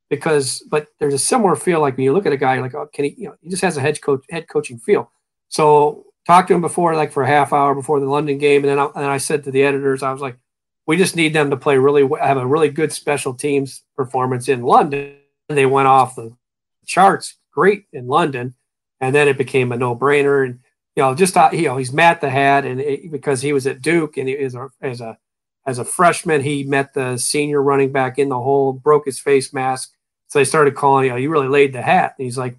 [0.09, 2.87] Because, but there's a similar feel like when you look at a guy, like, oh,
[2.93, 3.15] can he?
[3.17, 5.11] You know, he just has a head coach, head coaching feel.
[5.49, 8.71] So talked to him before, like for a half hour before the London game, and
[8.71, 10.37] then I, and I said to the editors, I was like,
[10.87, 14.63] we just need them to play really have a really good special teams performance in
[14.63, 15.17] London.
[15.49, 16.37] And they went off the
[16.87, 18.55] charts great in London,
[19.01, 20.45] and then it became a no brainer.
[20.45, 20.61] And
[20.97, 23.67] you know, just uh, you know, he's Matt the Hat, and it, because he was
[23.67, 25.19] at Duke and he is a, as a
[25.67, 29.53] as a freshman, he met the senior running back in the hole, broke his face
[29.53, 29.93] mask.
[30.29, 32.15] So they started calling, you know, you really laid the hat.
[32.19, 32.57] And he's like,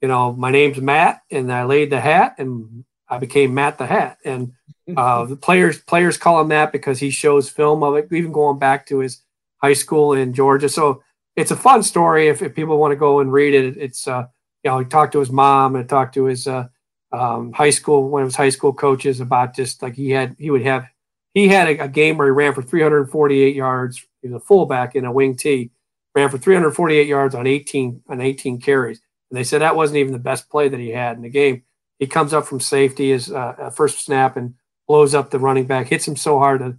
[0.00, 3.86] you know, my name's Matt, and I laid the hat, and I became Matt the
[3.86, 4.18] Hat.
[4.24, 4.52] And
[4.96, 8.58] uh, the players players call him that because he shows film of it, even going
[8.58, 9.22] back to his
[9.58, 10.68] high school in Georgia.
[10.68, 11.02] So
[11.36, 13.76] it's a fun story if, if people want to go and read it.
[13.78, 14.26] It's uh,
[14.62, 16.68] you know, he talked to his mom and talked to his uh,
[17.12, 20.50] um, high school one of his high school coaches about just like he had he
[20.50, 20.86] would have
[21.34, 24.06] he had a, a game where he ran for 348 yards.
[24.22, 25.70] He was a fullback in a wing tee,
[26.14, 29.00] ran for 348 yards on 18 on 18 carries.
[29.30, 31.64] And they said that wasn't even the best play that he had in the game.
[31.98, 34.54] He comes up from safety his uh, first snap and
[34.86, 36.76] blows up the running back, hits him so hard that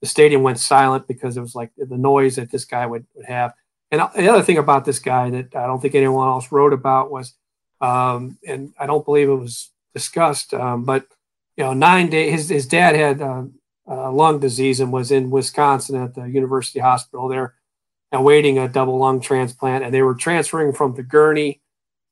[0.00, 3.26] the stadium went silent because it was like the noise that this guy would, would
[3.26, 3.54] have.
[3.90, 7.10] And the other thing about this guy that I don't think anyone else wrote about
[7.10, 7.34] was,
[7.80, 11.06] um, and I don't believe it was discussed, um, but
[11.56, 12.32] you know, nine days.
[12.32, 13.44] His his dad had uh,
[13.88, 17.54] uh, lung disease and was in Wisconsin at the University Hospital there,
[18.12, 19.84] awaiting a double lung transplant.
[19.84, 21.60] And they were transferring from the gurney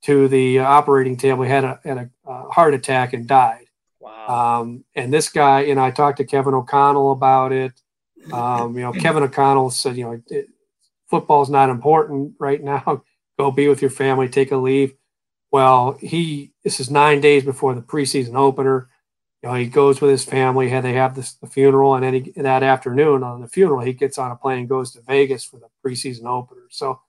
[0.03, 1.45] to the operating table.
[1.45, 3.67] He had a had a uh, heart attack and died.
[4.01, 4.61] Wow.
[4.61, 7.73] Um, and this guy, and I talked to Kevin O'Connell about it.
[8.33, 10.43] Um, you know, Kevin O'Connell said, you know,
[11.09, 13.03] football's not important right now.
[13.39, 14.95] Go be with your family, take a leave.
[15.51, 18.89] Well, he this is nine days before the preseason opener.
[19.43, 20.69] You know, he goes with his family.
[20.69, 23.93] Had they have this the funeral, and then he, that afternoon on the funeral, he
[23.93, 26.63] gets on a plane and goes to Vegas for the preseason opener.
[26.71, 27.01] So,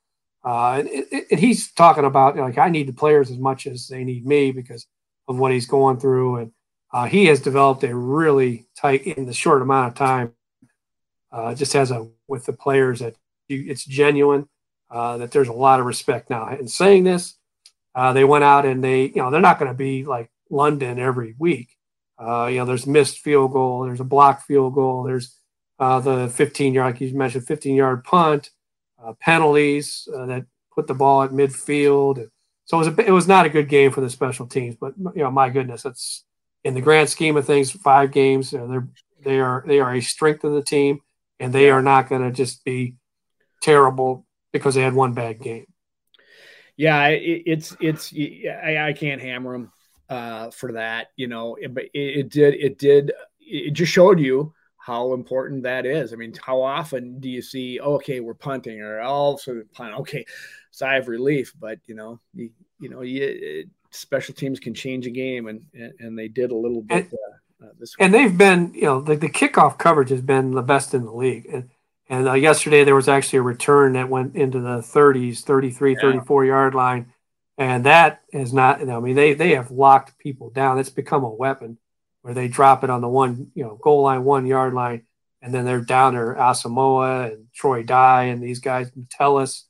[0.43, 0.89] uh, and,
[1.29, 4.03] and he's talking about you know, like I need the players as much as they
[4.03, 4.87] need me because
[5.27, 6.51] of what he's going through, and
[6.91, 10.33] uh, he has developed a really tight in the short amount of time.
[11.31, 13.15] Uh, just has a with the players that
[13.47, 14.47] you, it's genuine.
[14.89, 16.45] Uh, that there's a lot of respect now.
[16.47, 17.35] And saying this,
[17.95, 20.99] uh, they went out and they, you know, they're not going to be like London
[20.99, 21.69] every week.
[22.17, 25.37] Uh, you know, there's missed field goal, there's a blocked field goal, there's
[25.79, 28.49] uh, the 15 yard, like you mentioned, 15 yard punt,
[29.19, 32.27] penalties that put the ball at midfield.
[32.65, 34.93] So it was a, it was not a good game for the special teams, but
[34.97, 36.23] you know, my goodness, that's
[36.63, 38.87] in the grand scheme of things, five games, they're
[39.23, 40.99] they are they are a strength of the team,
[41.39, 42.95] and they are not going to just be
[43.61, 45.65] terrible because they had one bad game.
[46.75, 49.71] Yeah, it, it's it's I, I, can't hammer them
[50.09, 51.57] uh, for that, you know.
[51.69, 56.13] But it, it, did it did it just showed you how important that is.
[56.13, 57.79] I mean, how often do you see?
[57.79, 59.95] okay, we're punting, or all sort of punt.
[59.99, 60.25] Okay,
[60.71, 61.53] sigh of relief.
[61.59, 62.49] But you know, you,
[62.79, 65.63] you know, you, special teams can change a game, and
[65.99, 67.05] and they did a little bit.
[67.05, 67.33] And, uh,
[67.63, 70.93] uh, this and they've been, you know, the, the kickoff coverage has been the best
[70.93, 71.47] in the league.
[71.51, 71.69] And,
[72.09, 76.01] and uh, yesterday there was actually a return that went into the 30s, 33, yeah.
[76.01, 77.12] 34 yard line.
[77.57, 80.79] And that is not, I mean, they, they have locked people down.
[80.79, 81.77] It's become a weapon
[82.21, 85.03] where they drop it on the one, you know, goal line, one yard line.
[85.41, 89.65] And then they're down there, Asamoah and Troy Dye and these guys, Metellus.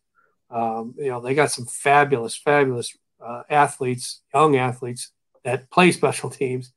[0.50, 5.12] Um, you know, they got some fabulous, fabulous uh, athletes, young athletes
[5.44, 6.72] that play special teams.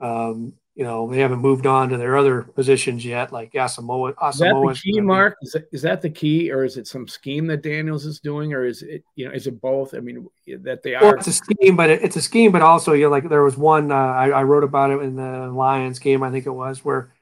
[0.00, 4.14] Um, you know, they haven't moved on to their other positions yet, like Asamoah.
[4.14, 5.36] Asamoah is that the key, Mark?
[5.42, 8.54] Is that, is that the key, or is it some scheme that Daniels is doing,
[8.54, 9.92] or is it, you know, is it both?
[9.92, 11.02] I mean, that they are.
[11.02, 13.42] Well, it's a scheme, but it, it's a scheme, but also, you know, like there
[13.42, 16.50] was one uh, I, I, wrote about it in the Lions game, I think it
[16.50, 17.12] was, where,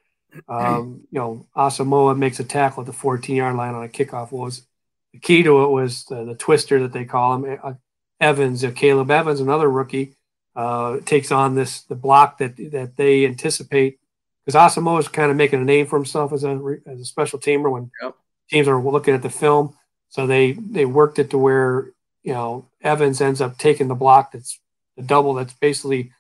[0.48, 4.30] um, you know, Asamoah makes a tackle at the 14 yard line on a kickoff.
[4.30, 4.68] Was
[5.12, 7.72] the key to it was the, the twister that they call him, uh,
[8.20, 10.14] Evans, uh, Caleb Evans, another rookie
[10.58, 14.00] uh, takes on this the block that that they anticipate
[14.44, 17.38] because Asamoah is kind of making a name for himself as a as a special
[17.38, 18.16] teamer when yep.
[18.50, 19.76] teams are looking at the film.
[20.08, 21.92] So they they worked it to where
[22.24, 24.58] you know Evans ends up taking the block that's
[24.96, 26.10] the double that's basically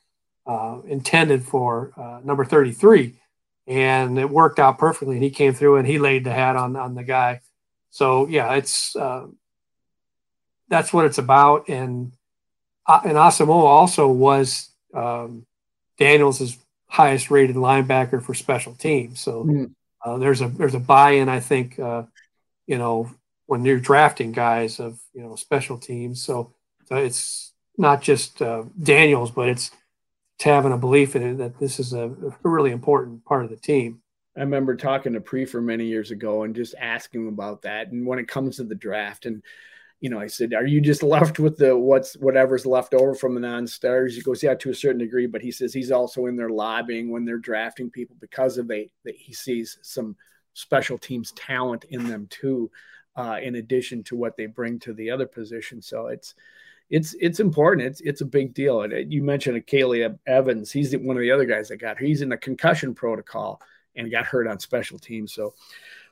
[0.46, 3.16] uh, intended for uh, number 33
[3.66, 6.76] and it worked out perfectly and he came through and he laid the hat on
[6.76, 7.40] on the guy
[7.90, 9.26] so yeah it's uh,
[10.68, 12.12] that's what it's about and
[12.88, 15.46] uh, and Asamoah also was um,
[15.98, 16.56] Daniels'
[16.88, 19.20] highest rated linebacker for special teams.
[19.20, 19.70] So mm.
[20.04, 22.04] uh, there's a there's a buy-in, I think, uh,
[22.66, 23.10] you know,
[23.46, 26.22] when you're drafting guys of you know special teams.
[26.22, 26.54] So,
[26.86, 29.70] so it's not just uh, Daniels, but it's,
[30.36, 32.06] it's having a belief in it that this is a,
[32.44, 34.00] a really important part of the team.
[34.36, 37.88] I remember talking to Priefer many years ago and just asking him about that.
[37.88, 39.42] And when it comes to the draft, and
[40.00, 43.34] you know, I said, "Are you just left with the what's whatever's left over from
[43.34, 46.36] the non-stars?" He goes, "Yeah, to a certain degree," but he says he's also in
[46.36, 50.16] there lobbying when they're drafting people because of they that he sees some
[50.54, 52.70] special teams talent in them too,
[53.16, 55.82] uh, in addition to what they bring to the other position.
[55.82, 56.34] So it's
[56.90, 57.86] it's it's important.
[57.86, 58.82] It's it's a big deal.
[58.82, 60.70] And uh, you mentioned Caleb Evans.
[60.70, 61.98] He's one of the other guys that got.
[61.98, 63.60] He's in the concussion protocol
[63.96, 65.34] and got hurt on special teams.
[65.34, 65.54] So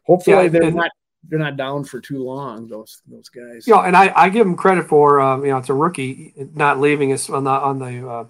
[0.02, 0.90] hopefully yeah, they're not
[1.28, 2.68] they're not down for too long.
[2.68, 3.66] Those those guys.
[3.66, 5.74] Yeah, you know, and I, I give them credit for um, you know it's a
[5.74, 8.24] rookie not leaving us on the on the uh,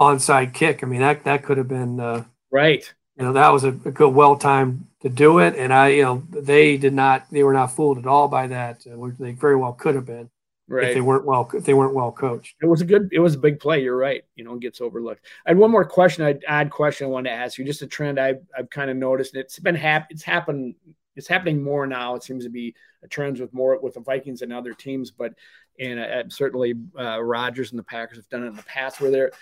[0.00, 0.82] onside kick.
[0.82, 2.92] I mean that that could have been uh, right.
[3.16, 6.02] You know that was a, a good well time to do it, and I you
[6.02, 8.86] know they did not they were not fooled at all by that.
[8.86, 10.30] Uh, they very well could have been.
[10.70, 10.88] Right.
[10.88, 13.34] If they weren't well, if they weren't well coached, it was a good, it was
[13.34, 13.82] a big play.
[13.82, 14.22] You're right.
[14.36, 15.24] You know, it gets overlooked.
[15.46, 17.64] I had one more question, I'd add question I wanted to ask you.
[17.64, 19.34] Just a trend I've, I've kind of noticed.
[19.34, 20.74] It's been hap- It's happened
[21.18, 22.14] it's happening more now.
[22.14, 25.34] It seems to be a trend with more with the Vikings and other teams, but
[25.78, 29.10] and uh, certainly uh, Rodgers and the Packers have done it in the past where
[29.10, 29.32] they're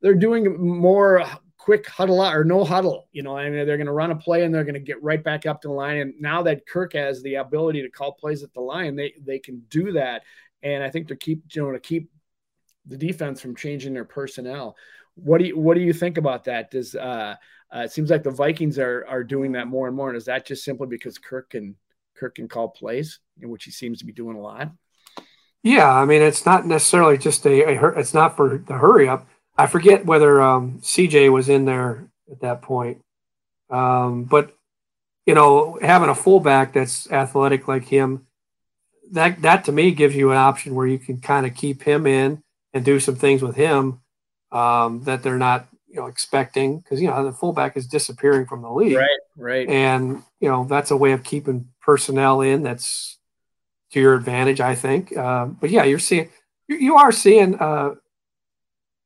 [0.00, 1.24] they're doing more
[1.58, 3.08] quick huddle or no huddle.
[3.12, 5.02] You know, I mean, they're going to run a play and they're going to get
[5.02, 5.96] right back up to the line.
[5.98, 9.38] And now that Kirk has the ability to call plays at the line, they they
[9.38, 10.22] can do that.
[10.62, 12.10] And I think to keep you know to keep
[12.86, 14.76] the defense from changing their personnel.
[15.16, 16.70] What do you what do you think about that?
[16.70, 17.36] Does uh,
[17.74, 20.08] uh, it seems like the Vikings are are doing that more and more.
[20.08, 21.74] And is that just simply because Kirk can
[22.16, 24.70] Kirk can call plays, in which he seems to be doing a lot?
[25.62, 29.26] Yeah, I mean it's not necessarily just a, a it's not for the hurry up.
[29.56, 33.00] I forget whether um, CJ was in there at that point,
[33.70, 34.54] um, but
[35.26, 38.26] you know having a fullback that's athletic like him,
[39.10, 42.06] that that to me gives you an option where you can kind of keep him
[42.06, 42.40] in
[42.72, 44.00] and do some things with him
[44.52, 48.62] um, that they're not you know expecting because you know the fullback is disappearing from
[48.62, 48.96] the league.
[48.96, 49.68] Right right.
[49.68, 53.18] And you know that's a way of keeping personnel in that's
[53.92, 55.16] to your advantage i think.
[55.16, 56.28] Uh, but yeah you're seeing
[56.66, 57.94] you, you are seeing uh,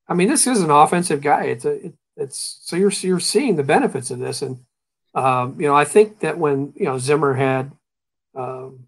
[0.09, 1.45] i mean this is an offensive guy.
[1.45, 4.43] It's a it, it's so you're you're seeing the benefits of this.
[4.43, 4.65] And
[5.15, 7.73] um, you know i think that when you know zimmer had
[8.35, 8.87] um,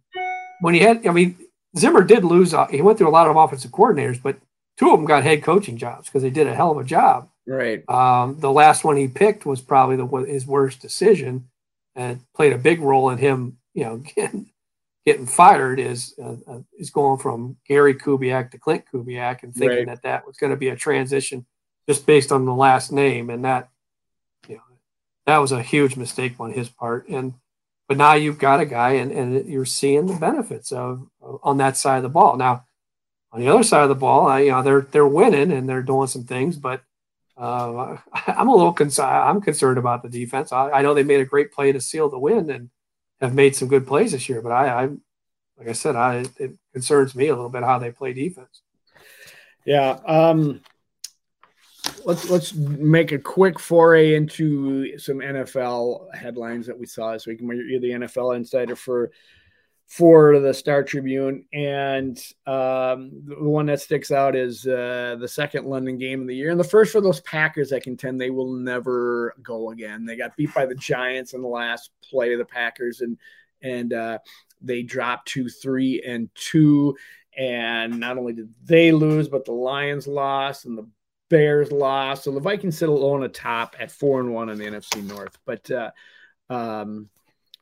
[0.61, 1.37] when he had i mean
[1.77, 4.39] zimmer did lose uh, he went through a lot of offensive coordinators but
[4.77, 7.30] two of them got head coaching jobs because they did a hell of a job
[7.47, 7.89] Right.
[7.89, 11.49] Um, the last one he picked was probably the his worst decision,
[11.95, 14.51] and played a big role in him, you know, getting,
[15.05, 15.81] getting fired.
[15.81, 19.87] Is uh, uh, is going from Gary Kubiak to Klint Kubiak, and thinking right.
[19.87, 21.47] that that was going to be a transition
[21.89, 23.69] just based on the last name, and that,
[24.47, 24.63] you know,
[25.27, 27.09] that was a huge mistake on his part.
[27.09, 27.35] And
[27.89, 31.57] but now you've got a guy, and and you're seeing the benefits of, of on
[31.57, 32.37] that side of the ball.
[32.37, 32.65] Now,
[33.33, 35.83] on the other side of the ball, I, you know, they're they're winning and they're
[35.83, 36.83] doing some things, but
[37.41, 39.11] uh, I'm a little concerned.
[39.11, 40.53] I'm concerned about the defense.
[40.53, 42.71] I, I, know they made a great play to seal the win and
[43.21, 44.87] have made some good plays this year, but I, I
[45.57, 48.63] like I said, I it concerns me a little bit how they play defense.
[49.65, 49.99] Yeah.
[50.07, 50.61] Um,
[52.05, 57.41] let's let's make a quick foray into some NFL headlines that we saw this week.
[57.41, 59.11] You're the NFL insider for
[59.91, 61.45] for the Star Tribune.
[61.53, 62.17] And
[62.47, 66.53] um, the one that sticks out is uh, the second London game of the year.
[66.53, 70.05] And the first for those Packers I contend they will never go again.
[70.05, 73.01] They got beat by the Giants in the last play of the Packers.
[73.01, 73.19] And,
[73.63, 74.19] and uh,
[74.63, 76.97] they dropped to three and two.
[77.37, 80.89] And not only did they lose, but the Lions lost and the
[81.31, 82.23] Bears lost.
[82.23, 85.37] So the Vikings sit alone atop at four and one in the NFC North.
[85.45, 85.91] But uh,
[86.49, 87.09] um,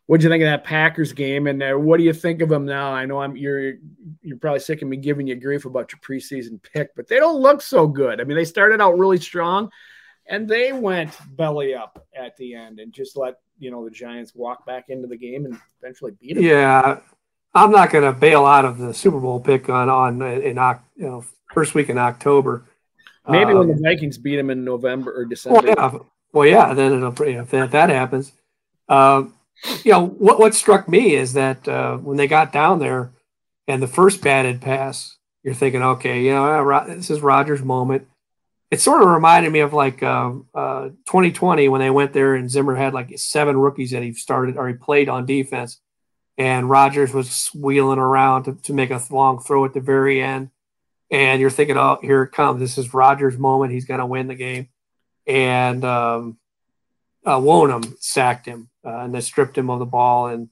[0.09, 1.46] what do you think of that Packers game?
[1.48, 2.92] And uh, what do you think of them now?
[2.92, 3.74] I know I'm you're
[4.22, 7.42] you're probably sick of me giving you grief about your preseason pick, but they don't
[7.42, 8.18] look so good.
[8.18, 9.70] I mean, they started out really strong,
[10.26, 14.34] and they went belly up at the end and just let you know the Giants
[14.34, 16.42] walk back into the game and eventually beat them.
[16.42, 17.00] Yeah,
[17.54, 20.56] I'm not going to bail out of the Super Bowl pick on on in
[20.96, 22.64] you know first week in October.
[23.28, 25.61] Maybe um, when the Vikings beat them in November or December.
[25.61, 25.98] Well, yeah,
[26.32, 28.32] well, yeah then it'll if that, if that happens.
[28.88, 29.24] Uh,
[29.84, 33.12] you know what what struck me is that uh, when they got down there
[33.66, 38.06] and the first batted pass, you're thinking, okay, you know, this is Rodgers' moment.
[38.70, 42.50] It sort of reminded me of like uh, uh, 2020 when they went there and
[42.50, 45.80] Zimmer had like seven rookies that he started or he played on defense,
[46.36, 50.50] and Rodgers was wheeling around to, to make a long throw at the very end,
[51.11, 52.61] and you're thinking, oh, here it comes.
[52.61, 53.72] This is Rodgers' moment.
[53.72, 54.68] He's going to win the game,
[55.26, 56.38] and um,
[57.25, 60.49] uh, Wonnum sacked him uh, and they stripped him of the ball, and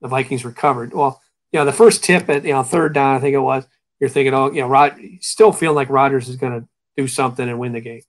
[0.00, 0.92] the Vikings recovered.
[0.92, 1.20] Well,
[1.52, 3.66] you know, the first tip at you know third down, I think it was.
[4.00, 7.48] You're thinking, oh, you know, Rod, still feeling like Rodgers is going to do something
[7.48, 8.02] and win the game.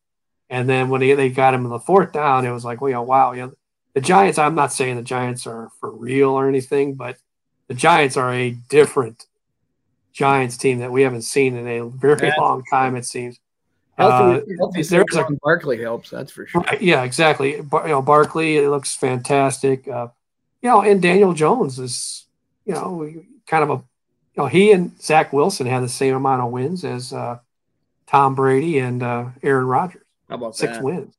[0.50, 2.90] And then when they, they got him in the fourth down, it was like, well,
[2.90, 3.54] you know, wow, you know,
[3.94, 4.38] the Giants.
[4.38, 7.18] I'm not saying the Giants are for real or anything, but
[7.68, 9.26] the Giants are a different
[10.12, 12.96] Giants team that we haven't seen in a very long time.
[12.96, 13.40] It seems.
[14.00, 16.64] Healthy, uh, healthy there's like Barkley helps, that's for sure.
[16.80, 17.60] Yeah, exactly.
[17.60, 19.90] Bar, you know, Barkley it looks fantastic.
[19.90, 20.08] Uh,
[20.62, 22.26] you know, and Daniel Jones is,
[22.66, 23.12] you know,
[23.46, 23.84] kind of a, you
[24.38, 27.40] know, he and Zach Wilson had the same amount of wins as uh,
[28.08, 30.04] Tom Brady and uh, Aaron Rodgers.
[30.30, 30.84] How about six that?
[30.84, 31.14] wins?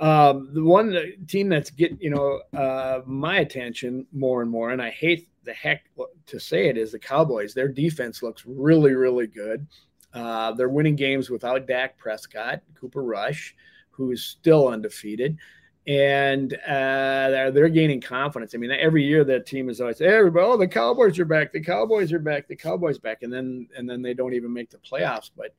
[0.00, 0.96] Um, the one
[1.28, 5.52] team that's getting you know uh, my attention more and more, and I hate the
[5.52, 5.84] heck
[6.26, 7.54] to say it, is the Cowboys.
[7.54, 9.68] Their defense looks really, really good.
[10.14, 13.54] Uh, they're winning games without Dak Prescott, Cooper Rush,
[13.90, 15.38] who's still undefeated,
[15.86, 18.54] and uh, they're, they're, gaining confidence.
[18.54, 21.52] I mean, every year that team is always, hey, everybody, oh, the Cowboys are back,
[21.52, 24.70] the Cowboys are back, the Cowboys back, and then and then they don't even make
[24.70, 25.30] the playoffs.
[25.36, 25.54] But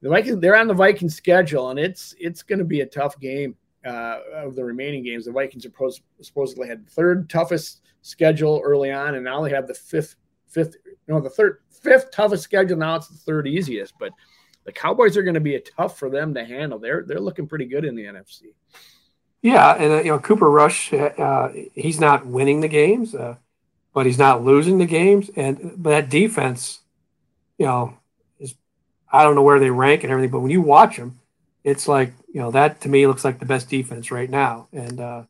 [0.00, 3.18] the Vikings, they're on the Vikings schedule, and it's it's going to be a tough
[3.20, 3.56] game.
[3.84, 5.90] Uh, of the remaining games, the Vikings are
[6.20, 10.14] supposedly had the third toughest schedule early on, and now they have the fifth
[10.52, 12.76] fifth, you know, the third fifth toughest schedule.
[12.76, 14.12] Now it's the third easiest, but
[14.64, 16.78] the Cowboys are going to be a tough for them to handle.
[16.78, 18.52] They're they're looking pretty good in the NFC.
[19.42, 23.36] Yeah, and uh, you know Cooper Rush, uh, he's not winning the games, uh,
[23.92, 26.80] but he's not losing the games, and but that defense,
[27.58, 27.94] you know,
[28.38, 28.54] is
[29.12, 31.18] I don't know where they rank and everything, but when you watch them,
[31.64, 35.00] it's like you know that to me looks like the best defense right now, and
[35.00, 35.24] uh,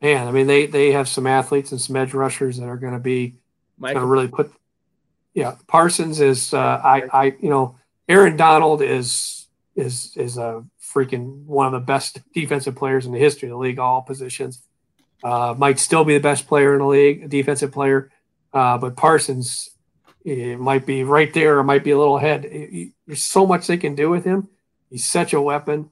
[0.00, 2.94] man, I mean they they have some athletes and some edge rushers that are going
[2.94, 3.34] to be
[3.82, 4.52] to really put
[5.34, 7.76] yeah, Parsons is uh, I I you know
[8.08, 13.18] Aaron Donald is is is a freaking one of the best defensive players in the
[13.18, 14.62] history of the league, all positions.
[15.22, 18.10] Uh, might still be the best player in the league, a defensive player,
[18.52, 19.70] uh, but Parsons
[20.24, 22.42] it might be right there, or might be a little ahead.
[23.06, 24.48] there's so much they can do with him.
[24.88, 25.90] He's such a weapon.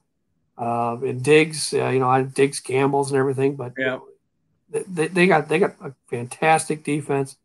[0.57, 3.99] Uh, and Diggs, uh, you know, I Diggs gambles and everything, but yeah.
[4.69, 7.35] they, they got they got a fantastic defense.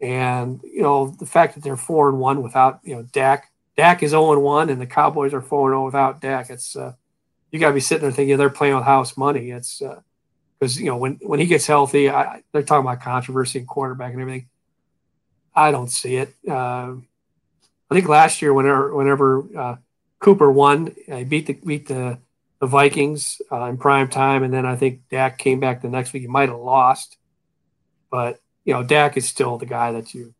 [0.00, 3.50] And you know the fact that they're four and one without you know Dak.
[3.76, 6.50] Dak is zero and one, and the Cowboys are four and zero without Dak.
[6.50, 6.92] It's uh,
[7.50, 9.50] you got to be sitting there thinking they're playing with house money.
[9.50, 9.78] It's
[10.58, 13.68] because uh, you know when when he gets healthy, I, they're talking about controversy and
[13.68, 14.48] quarterback and everything.
[15.54, 16.34] I don't see it.
[16.48, 16.94] Uh,
[17.90, 19.76] I think last year, whenever whenever uh,
[20.18, 22.18] Cooper won, he beat the beat the
[22.60, 26.12] the Vikings uh, in prime time, and then I think Dak came back the next
[26.12, 26.22] week.
[26.22, 27.18] He might have lost,
[28.10, 30.34] but you know, Dak is still the guy that you.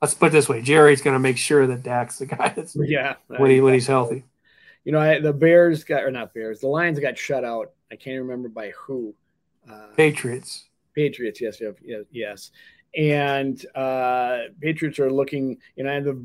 [0.00, 2.76] Let's put it this way: Jerry's going to make sure that Dak's the guy that's
[2.80, 4.24] yeah when he when he's healthy.
[4.84, 7.72] You know, I, the Bears got or not Bears, the Lions got shut out.
[7.90, 9.14] I can't remember by who.
[9.70, 10.64] Uh, Patriots.
[10.94, 12.50] Patriots, yes, yes, yes.
[12.96, 15.58] And uh, Patriots are looking.
[15.76, 16.20] You know, the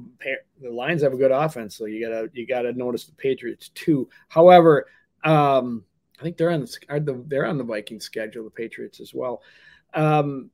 [0.62, 4.10] the Lions have a good offense, so you gotta you gotta notice the Patriots too.
[4.28, 4.88] However,
[5.24, 5.84] um,
[6.20, 9.42] I think they're on the they're on the Vikings schedule, the Patriots as well.
[9.94, 10.50] Um,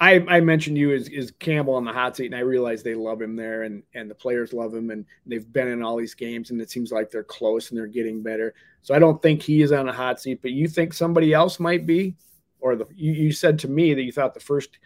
[0.00, 2.94] I, I mentioned you as, as Campbell on the hot seat, and I realize they
[2.94, 6.14] love him there, and and the players love him, and they've been in all these
[6.14, 8.54] games, and it seems like they're close and they're getting better.
[8.80, 11.60] So I don't think he is on a hot seat, but you think somebody else
[11.60, 12.16] might be,
[12.60, 14.78] or the you, you said to me that you thought the first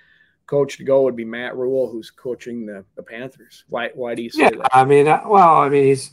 [0.47, 3.65] coach to go would be Matt Rhule, who's coaching the, the Panthers.
[3.69, 4.69] Why why do you say yeah, that?
[4.73, 6.11] I mean, uh, well, I mean he's.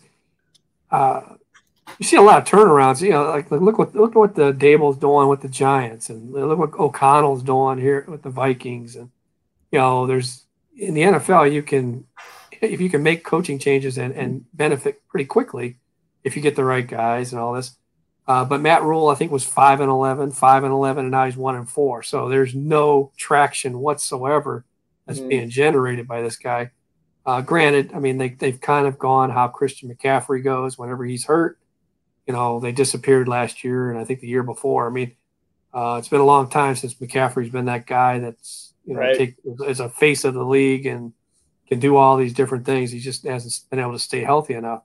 [0.91, 1.21] Uh,
[2.01, 2.99] you see a lot of turnarounds.
[2.99, 6.57] You know, like look what look what the Daboll's doing with the Giants, and look
[6.57, 9.11] what O'Connell's doing here with the Vikings, and
[9.71, 10.45] you know, there's
[10.75, 12.05] in the NFL, you can
[12.59, 15.77] if you can make coaching changes and, and benefit pretty quickly
[16.23, 17.77] if you get the right guys and all this.
[18.27, 21.25] Uh, but Matt Rhule, I think, was five and 11, 5 and 11, and now
[21.25, 22.01] he's one and four.
[22.01, 24.65] So there's no traction whatsoever
[25.05, 25.29] that's mm.
[25.29, 26.71] being generated by this guy.
[27.25, 31.25] Uh, granted, I mean, they, they've kind of gone how Christian McCaffrey goes whenever he's
[31.25, 31.59] hurt.
[32.31, 34.87] You know, they disappeared last year and I think the year before.
[34.87, 35.17] I mean,
[35.73, 39.17] uh, it's been a long time since McCaffrey's been that guy that's, you know, right.
[39.17, 39.35] take,
[39.67, 41.11] is a face of the league and
[41.67, 42.89] can do all these different things.
[42.89, 44.83] He just hasn't been able to stay healthy enough.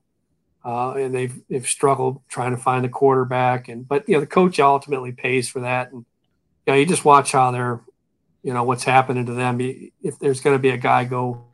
[0.65, 3.69] Uh, and they've they've struggled trying to find a quarterback.
[3.69, 5.93] And but you know the coach ultimately pays for that.
[5.93, 6.05] And
[6.67, 7.81] you know you just watch how they're,
[8.43, 9.61] you know what's happening to them.
[9.61, 11.45] If there's going to be a guy go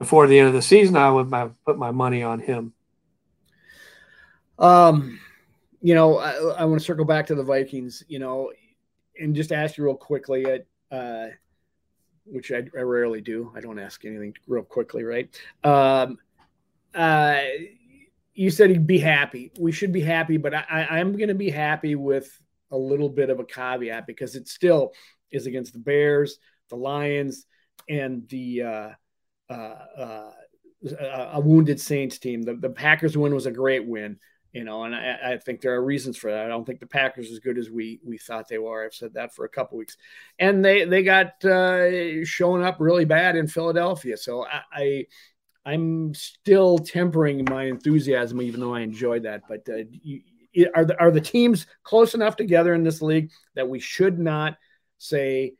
[0.00, 1.30] before the end of the season, I would
[1.64, 2.72] put my money on him.
[4.58, 5.20] Um,
[5.80, 8.04] you know, I, I want to circle back to the Vikings.
[8.08, 8.52] You know,
[9.18, 10.66] and just ask you real quickly at.
[10.90, 11.28] Uh,
[12.30, 13.50] which I, I, rarely do.
[13.56, 15.34] I don't ask anything real quickly, right?
[15.64, 16.18] Um,
[16.94, 17.40] uh,
[18.34, 19.50] you said he'd be happy.
[19.58, 22.30] We should be happy, but I, I'm going to be happy with
[22.70, 24.92] a little bit of a caveat because it still
[25.30, 27.46] is against the Bears, the Lions,
[27.88, 28.90] and the uh,
[29.50, 29.52] uh,
[29.98, 30.30] uh,
[31.32, 32.42] a wounded Saints team.
[32.42, 34.18] The, the Packers win was a great win,
[34.52, 36.46] you know, and I, I, think there are reasons for that.
[36.46, 38.84] I don't think the Packers as good as we we thought they were.
[38.84, 39.96] I've said that for a couple weeks,
[40.38, 44.16] and they they got uh, showing up really bad in Philadelphia.
[44.16, 45.06] So I, I
[45.66, 49.42] I'm still tempering my enthusiasm, even though I enjoyed that.
[49.46, 50.22] But uh, you,
[50.74, 54.56] are the, are the teams close enough together in this league that we should not
[54.96, 55.54] say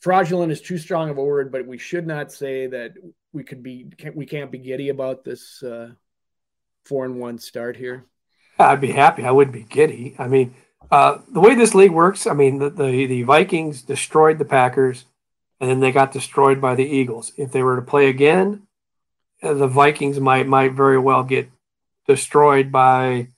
[0.00, 2.92] fraudulent is too strong of a word, but we should not say that
[3.32, 5.90] we could be we can't be giddy about this uh,
[6.90, 8.04] four and one start here.
[8.58, 9.24] I'd be happy.
[9.24, 10.16] I wouldn't be giddy.
[10.18, 10.56] I mean,
[10.90, 15.04] uh, the way this league works, I mean, the, the the Vikings destroyed the Packers,
[15.60, 17.32] and then they got destroyed by the Eagles.
[17.36, 18.66] If they were to play again,
[19.40, 21.48] the Vikings might might very well get
[22.08, 23.28] destroyed by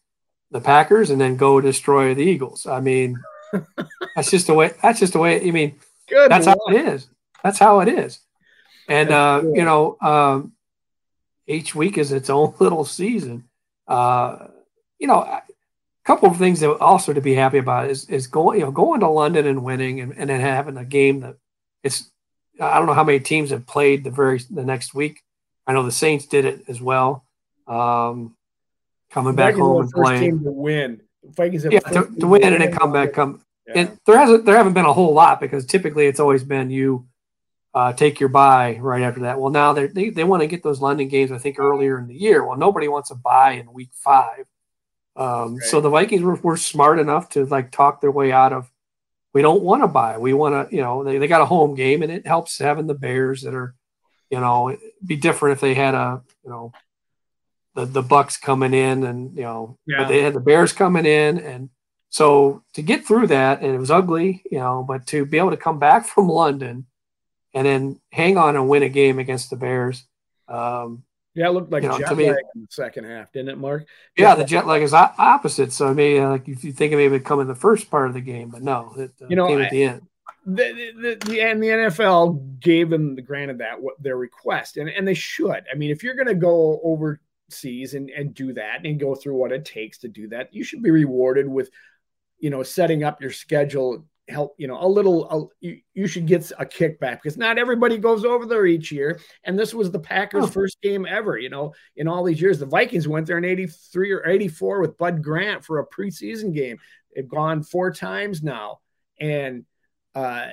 [0.50, 2.66] the Packers and then go destroy the Eagles.
[2.66, 3.20] I mean,
[4.16, 4.72] that's just the way.
[4.82, 5.46] That's just the way.
[5.46, 5.78] I mean,
[6.09, 7.07] Good that's how it is.
[7.44, 8.18] That's how it is.
[8.88, 10.53] And uh, you know, um,
[11.53, 13.44] each week is its own little season.
[13.86, 14.48] Uh,
[14.98, 15.42] you know, a
[16.05, 19.00] couple of things that also to be happy about is is going you know going
[19.00, 21.36] to London and winning and, and then having a game that
[21.82, 22.11] it's
[22.61, 25.22] I don't know how many teams have played the very the next week
[25.66, 27.24] I know the Saints did it as well.
[27.66, 28.34] Um,
[29.11, 31.00] coming back home and playing to win.
[31.24, 33.12] Vikings yeah, to, to win and then come back.
[33.12, 33.74] Come yeah.
[33.76, 37.07] and there hasn't there haven't been a whole lot because typically it's always been you
[37.74, 39.40] uh, take your bye right after that.
[39.40, 41.32] Well, now they they want to get those London games.
[41.32, 42.44] I think earlier in the year.
[42.44, 44.46] Well, nobody wants a bye in week five.
[45.16, 45.64] Um, right.
[45.64, 48.70] So the Vikings were, were smart enough to like talk their way out of.
[49.34, 50.18] We don't want to buy.
[50.18, 52.86] We want to, you know, they, they got a home game, and it helps having
[52.86, 53.74] the Bears that are
[54.32, 56.72] you know, be different if they had a, you know,
[57.74, 59.98] the the Bucs coming in and you know, yeah.
[59.98, 61.68] but they had the Bears coming in, and
[62.08, 65.50] so to get through that, and it was ugly, you know, but to be able
[65.50, 66.86] to come back from London
[67.55, 70.05] and then hang on and win a game against the Bears.
[70.48, 73.59] Um, yeah, it looked like you know, jet lag in the second half, didn't it,
[73.59, 73.86] Mark?
[74.16, 75.72] Jet yeah, the jet lag is opposite.
[75.72, 78.14] So I mean, like if you think it maybe come in the first part of
[78.14, 80.03] the game, but no, it uh, you know, came I, at the end
[80.44, 84.88] the, the, the, and the NFL gave them the granted that what their request and,
[84.88, 85.64] and they should.
[85.70, 89.36] I mean, if you're going to go overseas and, and do that and go through
[89.36, 91.70] what it takes to do that, you should be rewarded with,
[92.38, 94.05] you know, setting up your schedule.
[94.28, 97.98] Help, you know, a little, a, you, you, should get a kickback because not everybody
[97.98, 99.20] goes over there each year.
[99.44, 100.46] And this was the Packers' oh.
[100.46, 102.60] first game ever, you know, in all these years.
[102.60, 106.78] The Vikings went there in 83 or 84 with Bud Grant for a preseason game.
[107.14, 108.78] They've gone four times now.
[109.20, 109.64] And
[110.14, 110.48] uh,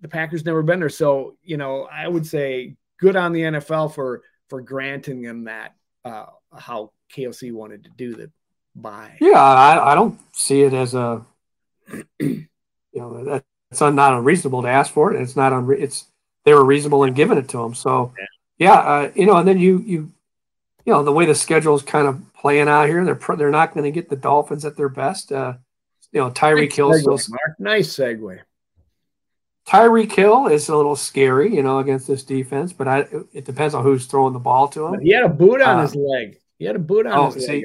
[0.00, 0.88] the Packers never been there.
[0.88, 5.74] So, you know, I would say good on the NFL for for granting them that
[6.04, 8.30] uh, how KOC wanted to do the
[8.74, 9.16] bye.
[9.20, 11.24] Yeah, I, I don't see it as a
[12.92, 15.20] you know that it's not unreasonable to ask for it.
[15.20, 16.06] It's not unre- it's
[16.44, 17.74] they were reasonable in giving it to them.
[17.74, 18.14] So
[18.58, 20.12] yeah, uh, you know, and then you you
[20.84, 23.74] you know the way the schedule is kind of playing out here, they're they're not
[23.74, 25.30] going to get the Dolphins at their best.
[25.30, 25.54] Uh,
[26.12, 27.18] you know, Tyreek Hill still
[27.58, 28.40] nice segue.
[29.68, 33.74] Tyreek Hill is a little scary, you know, against this defense, but I, it depends
[33.74, 35.00] on who's throwing the ball to him.
[35.00, 36.40] He had a boot on uh, his leg.
[36.58, 37.64] He had a boot on oh, his see,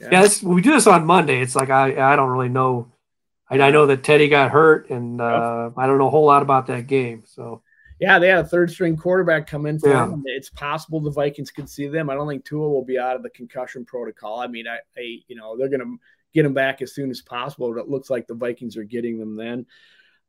[0.00, 1.40] Yeah, yeah we do this on Monday.
[1.40, 2.90] It's like I, I don't really know.
[3.48, 6.42] I, I know that Teddy got hurt, and uh, I don't know a whole lot
[6.42, 7.24] about that game.
[7.26, 7.62] So,
[8.00, 10.06] yeah, they had a third string quarterback come in for yeah.
[10.06, 10.22] them.
[10.26, 12.08] It's possible the Vikings could see them.
[12.08, 14.40] I don't think Tua will be out of the concussion protocol.
[14.40, 15.96] I mean, I, I you know, they're going to
[16.32, 17.72] get him back as soon as possible.
[17.72, 19.66] But it looks like the Vikings are getting them then.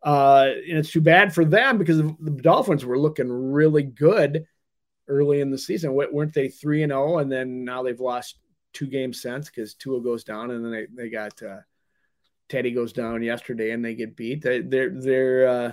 [0.03, 4.45] Uh, and it's too bad for them because the Dolphins were looking really good
[5.07, 5.93] early in the season.
[5.93, 8.37] weren't they three and zero, oh, and then now they've lost
[8.73, 11.59] two games since because Tua goes down, and then they they got uh,
[12.49, 14.41] Teddy goes down yesterday, and they get beat.
[14.41, 15.71] They, they're they're uh,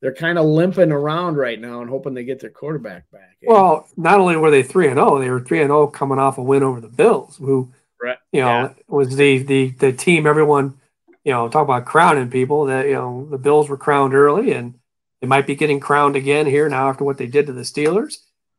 [0.00, 3.36] they're kind of limping around right now and hoping they get their quarterback back.
[3.42, 3.46] Eh?
[3.48, 6.18] Well, not only were they three and zero, oh, they were three and zero coming
[6.18, 7.72] off a win over the Bills, who
[8.02, 8.18] right.
[8.32, 8.72] you know yeah.
[8.88, 10.78] was the the the team everyone
[11.24, 14.74] you know talk about crowning people that you know the Bills were crowned early and
[15.20, 18.18] they might be getting crowned again here now after what they did to the Steelers.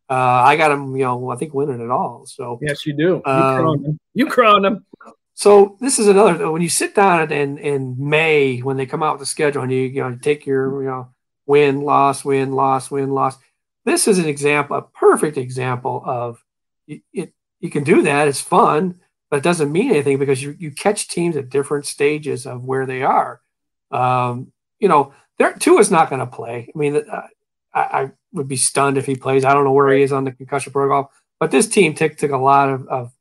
[0.10, 2.26] Uh, I got them, you know, I think winning it all.
[2.26, 3.22] So yes, you do.
[3.26, 4.00] You um, crown them.
[4.14, 4.86] You crown them.
[5.42, 9.14] So this is another when you sit down in in May when they come out
[9.14, 11.10] with the schedule and you you know take your you know
[11.48, 13.40] win loss win loss win loss.
[13.84, 16.44] This is an example, a perfect example of
[16.86, 17.02] it.
[17.12, 18.28] it you can do that.
[18.28, 19.00] It's fun,
[19.32, 22.86] but it doesn't mean anything because you you catch teams at different stages of where
[22.86, 23.42] they are.
[23.90, 26.70] Um, you know, there Tua is not going to play.
[26.72, 27.28] I mean, uh,
[27.74, 29.44] I, I, would be stunned if he plays.
[29.44, 32.30] I don't know where he is on the concussion protocol, but this team took took
[32.30, 33.12] a lot of, of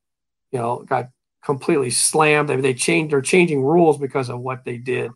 [0.53, 1.09] you know got
[1.45, 2.49] completely slammed.
[2.49, 5.11] They, they changed they're changing rules because of what they did.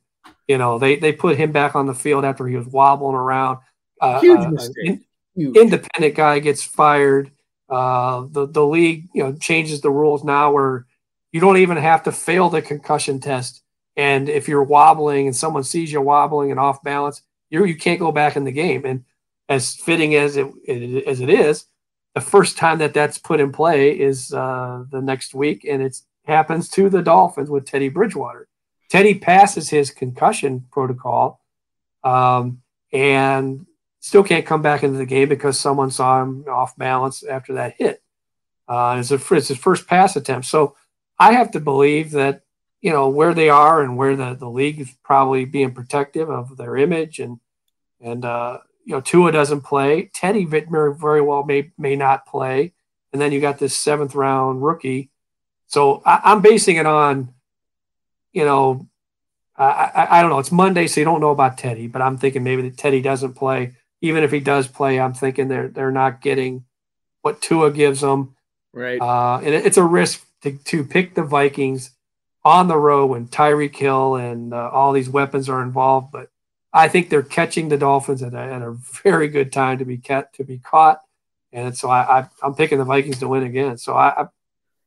[0.49, 3.59] You know, they they put him back on the field after he was wobbling around.
[4.01, 5.01] Uh, Huge uh, mistake.
[5.37, 7.31] In, independent guy gets fired.
[7.69, 10.87] Uh, the the league you know changes the rules now where
[11.33, 13.63] you don't even have to fail the concussion test.
[13.97, 18.01] And if you're wobbling and someone sees you wobbling and off balance, you you can't
[18.01, 18.85] go back in the game.
[18.85, 19.05] And
[19.49, 21.67] as fitting as it, it as it is,
[22.15, 25.97] the first time that that's put in play is uh, the next week, and it
[26.25, 28.49] happens to the Dolphins with Teddy Bridgewater.
[28.89, 31.41] Teddy passes his concussion protocol,
[32.03, 32.63] um,
[32.93, 33.67] and
[34.01, 37.75] still can't come back into the game because someone saw him off balance after that
[37.79, 38.03] hit.
[38.69, 40.47] Uh, it's, a, it's his first pass attempt.
[40.47, 40.77] So
[41.19, 42.43] I have to believe that
[42.81, 46.57] you know where they are and where the, the league is probably being protective of
[46.57, 47.41] their image and
[48.01, 50.11] and uh, you know, Tua doesn't play.
[50.13, 52.73] Teddy Whitmer very well may may not play,
[53.13, 55.11] and then you got this seventh round rookie.
[55.75, 57.35] So I, am basing it on,
[58.33, 58.87] you know,
[59.57, 60.39] I, I, I don't know.
[60.39, 63.35] It's Monday, so you don't know about Teddy, but I'm thinking maybe that Teddy doesn't
[63.35, 63.73] play.
[64.01, 66.65] Even if he does play, I'm thinking they're they're not getting
[67.23, 68.37] what Tua gives them.
[68.73, 69.01] Right.
[69.01, 71.91] Uh, and it, it's a risk to to pick the Vikings
[72.45, 76.29] on the road when Tyreek Hill and uh, all these weapons are involved, but
[76.73, 79.99] I think they're catching the Dolphins at a, at a very good time to be
[79.99, 81.01] cat to be caught,
[81.53, 83.77] and so I, I am picking the Vikings to win again.
[83.77, 84.27] So I,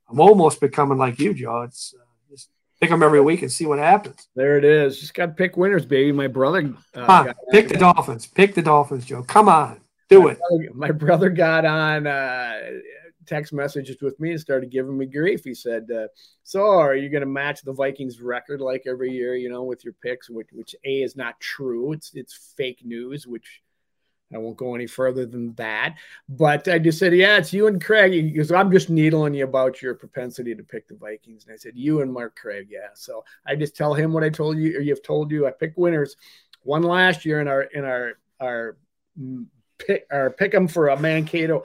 [0.10, 1.64] I am almost becoming like you, Joe.
[1.64, 2.50] It's uh, just
[2.80, 4.28] pick them every week and see what happens.
[4.36, 5.00] There it is.
[5.00, 6.12] Just got to pick winners, baby.
[6.12, 6.74] My brother.
[6.94, 8.28] Uh, pick the Dolphins.
[8.28, 9.24] Pick the Dolphins, Joe.
[9.24, 10.40] Come on, do my it.
[10.40, 12.08] Brother, my brother got on.
[12.08, 12.60] Uh,
[13.28, 15.44] text messages with me and started giving me grief.
[15.44, 16.08] He said, uh,
[16.44, 19.36] "So, are you going to match the Vikings record like every year?
[19.36, 21.92] You know, with your picks, which, which a is not true.
[21.92, 23.62] It's it's fake news, which."
[24.34, 25.96] I won't go any further than that.
[26.28, 28.34] But I just said, yeah, it's you and Craig.
[28.34, 31.46] Because I'm just needling you about your propensity to pick the Vikings.
[31.46, 32.90] And I said, you and Mark Craig, yeah.
[32.94, 35.48] So I just tell him what I told you, or you've told you.
[35.48, 36.16] I picked winners.
[36.64, 38.78] One last year in our in our our
[39.20, 39.46] mm,
[39.78, 41.64] pick our pick them for a Mankato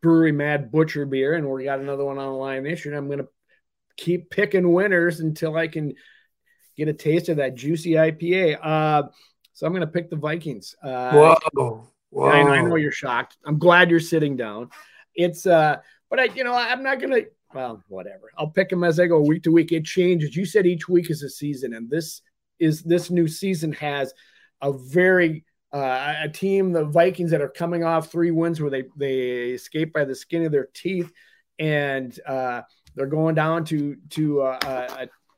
[0.00, 2.94] Brewery Mad Butcher beer, and we got another one on the line this year.
[2.94, 3.28] I'm going to
[3.96, 5.94] keep picking winners until I can
[6.76, 8.58] get a taste of that juicy IPA.
[8.62, 9.02] Uh,
[9.54, 10.76] so I'm going to pick the Vikings.
[10.82, 11.88] Uh, Whoa.
[12.10, 12.26] Whoa.
[12.26, 13.38] I, I, know you're shocked.
[13.44, 14.68] I'm glad you're sitting down.
[15.14, 15.78] It's, uh,
[16.10, 18.30] but I, you know, I'm not going to, well, whatever.
[18.36, 19.72] I'll pick them as I go week to week.
[19.72, 20.36] It changes.
[20.36, 22.20] You said each week is a season, and this
[22.58, 24.12] is this new season has
[24.60, 28.84] a very uh, a team, the Vikings, that are coming off three wins where they
[28.96, 31.12] they escape by the skin of their teeth,
[31.58, 32.62] and uh,
[32.94, 34.58] they're going down to to uh,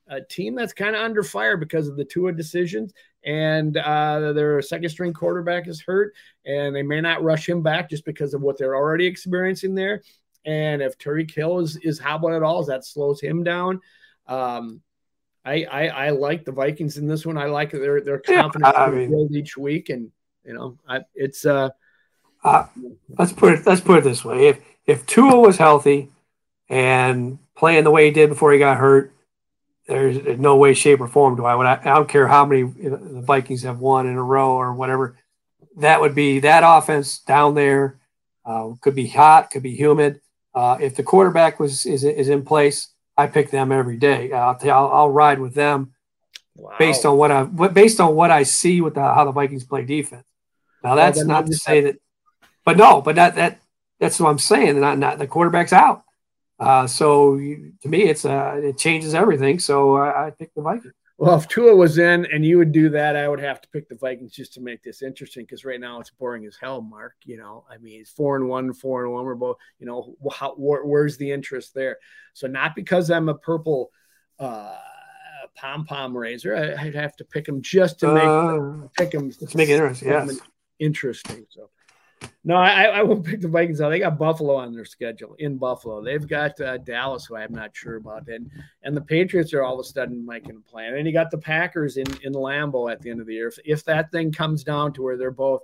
[0.08, 2.92] a, a, team that's kind of under fire because of the Tua decisions,
[3.26, 6.14] and uh, their second string quarterback is hurt,
[6.46, 10.02] and they may not rush him back just because of what they're already experiencing there.
[10.44, 13.80] And if Terry Hill is is hobbling at all, that slows him down.
[14.28, 14.80] Um,
[15.44, 17.36] I, I, I like the Vikings in this one.
[17.36, 20.10] I like their their confidence yeah, I mean, each week, and
[20.44, 21.70] you know, I, it's uh,
[22.44, 22.66] uh,
[23.18, 26.10] let's put it let's put it this way: if if Tua was healthy
[26.68, 29.12] and playing the way he did before he got hurt,
[29.86, 32.60] there's no way, shape, or form do I would I, I don't care how many
[32.60, 35.16] you know, the Vikings have won in a row or whatever.
[35.76, 37.98] That would be that offense down there.
[38.44, 40.20] Uh, could be hot, could be humid.
[40.54, 44.32] Uh, if the quarterback was is, is in place, I pick them every day.
[44.32, 45.92] I'll, I'll, I'll ride with them
[46.56, 46.74] wow.
[46.78, 49.84] based on what I based on what I see with the, how the Vikings play
[49.84, 50.24] defense.
[50.82, 51.96] Now that's well, not to say that,
[52.64, 53.60] but no, but that that
[54.00, 54.80] that's what I'm saying.
[54.80, 56.04] Not not the quarterback's out.
[56.58, 59.58] Uh, so you, to me, it's uh, it changes everything.
[59.58, 60.94] So I, I pick the Vikings.
[61.18, 63.88] Well, if Tua was in and you would do that, I would have to pick
[63.88, 67.14] the Vikings just to make this interesting because right now it's boring as hell, Mark.
[67.24, 69.24] You know, I mean, it's four and one, four and one.
[69.24, 71.96] We're both, you know, how, where, where's the interest there?
[72.34, 73.90] So, not because I'm a purple
[74.38, 74.76] uh,
[75.56, 79.30] pom pom raiser, I, would have to pick them just to make uh, pick them.
[79.40, 80.08] Let's make it interesting.
[80.08, 80.38] Yes.
[80.78, 81.46] Interesting.
[81.48, 81.70] So,
[82.44, 83.90] no, I, I won't pick the Vikings out.
[83.90, 86.02] They got Buffalo on their schedule in Buffalo.
[86.02, 88.50] They've got uh, Dallas, who I'm not sure about, and
[88.82, 90.94] and the Patriots are all of a sudden making a plan.
[90.94, 93.48] And you got the Packers in in Lambeau at the end of the year.
[93.48, 95.62] If, if that thing comes down to where they're both,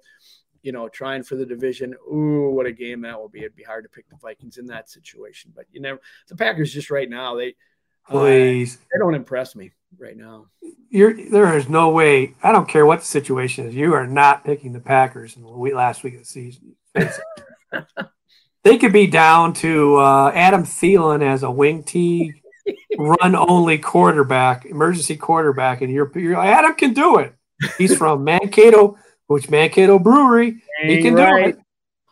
[0.63, 3.41] you know, trying for the division, ooh, what a game that will be!
[3.41, 5.53] It'd be hard to pick the Vikings in that situation.
[5.55, 7.55] But you know, the Packers just right now they
[8.09, 10.47] please uh, they don't impress me right now.
[10.91, 12.35] You're there is no way.
[12.43, 13.75] I don't care what the situation is.
[13.75, 16.77] You are not picking the Packers in the week, last week of the season.
[18.65, 22.43] they could be down to uh, Adam Thielen as a wing T
[22.99, 27.35] run only quarterback, emergency quarterback, and you're, you're Adam can do it.
[27.79, 28.97] He's from Mankato,
[29.27, 30.63] which Mankato Brewery.
[30.83, 31.45] He can right.
[31.45, 31.65] do it.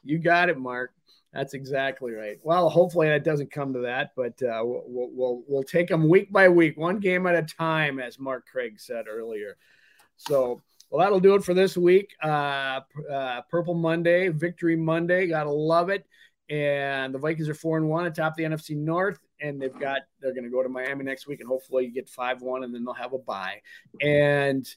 [0.04, 0.92] You got it, Mark.
[1.32, 2.38] That's exactly right.
[2.42, 6.32] Well, hopefully that doesn't come to that, but uh, we'll, we'll we'll take them week
[6.32, 9.56] by week, one game at a time, as Mark Craig said earlier.
[10.16, 12.14] So, well, that'll do it for this week.
[12.22, 12.80] Uh,
[13.10, 16.04] uh, Purple Monday, Victory Monday, gotta love it.
[16.48, 20.34] And the Vikings are four and one atop the NFC North, and they've got they're
[20.34, 22.84] going to go to Miami next week, and hopefully you get five one, and then
[22.84, 23.60] they'll have a bye.
[24.00, 24.68] And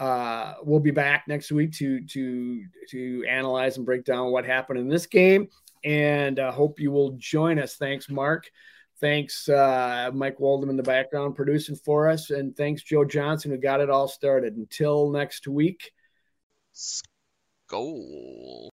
[0.00, 4.80] uh, we'll be back next week to to to analyze and break down what happened
[4.80, 5.48] in this game
[5.84, 7.76] and uh, hope you will join us.
[7.76, 8.50] Thanks, Mark.
[9.00, 12.30] Thanks, uh, Mike Waldman in the background producing for us.
[12.30, 14.56] And thanks, Joe Johnson, who got it all started.
[14.56, 15.92] Until next week.
[16.74, 18.70] Skol.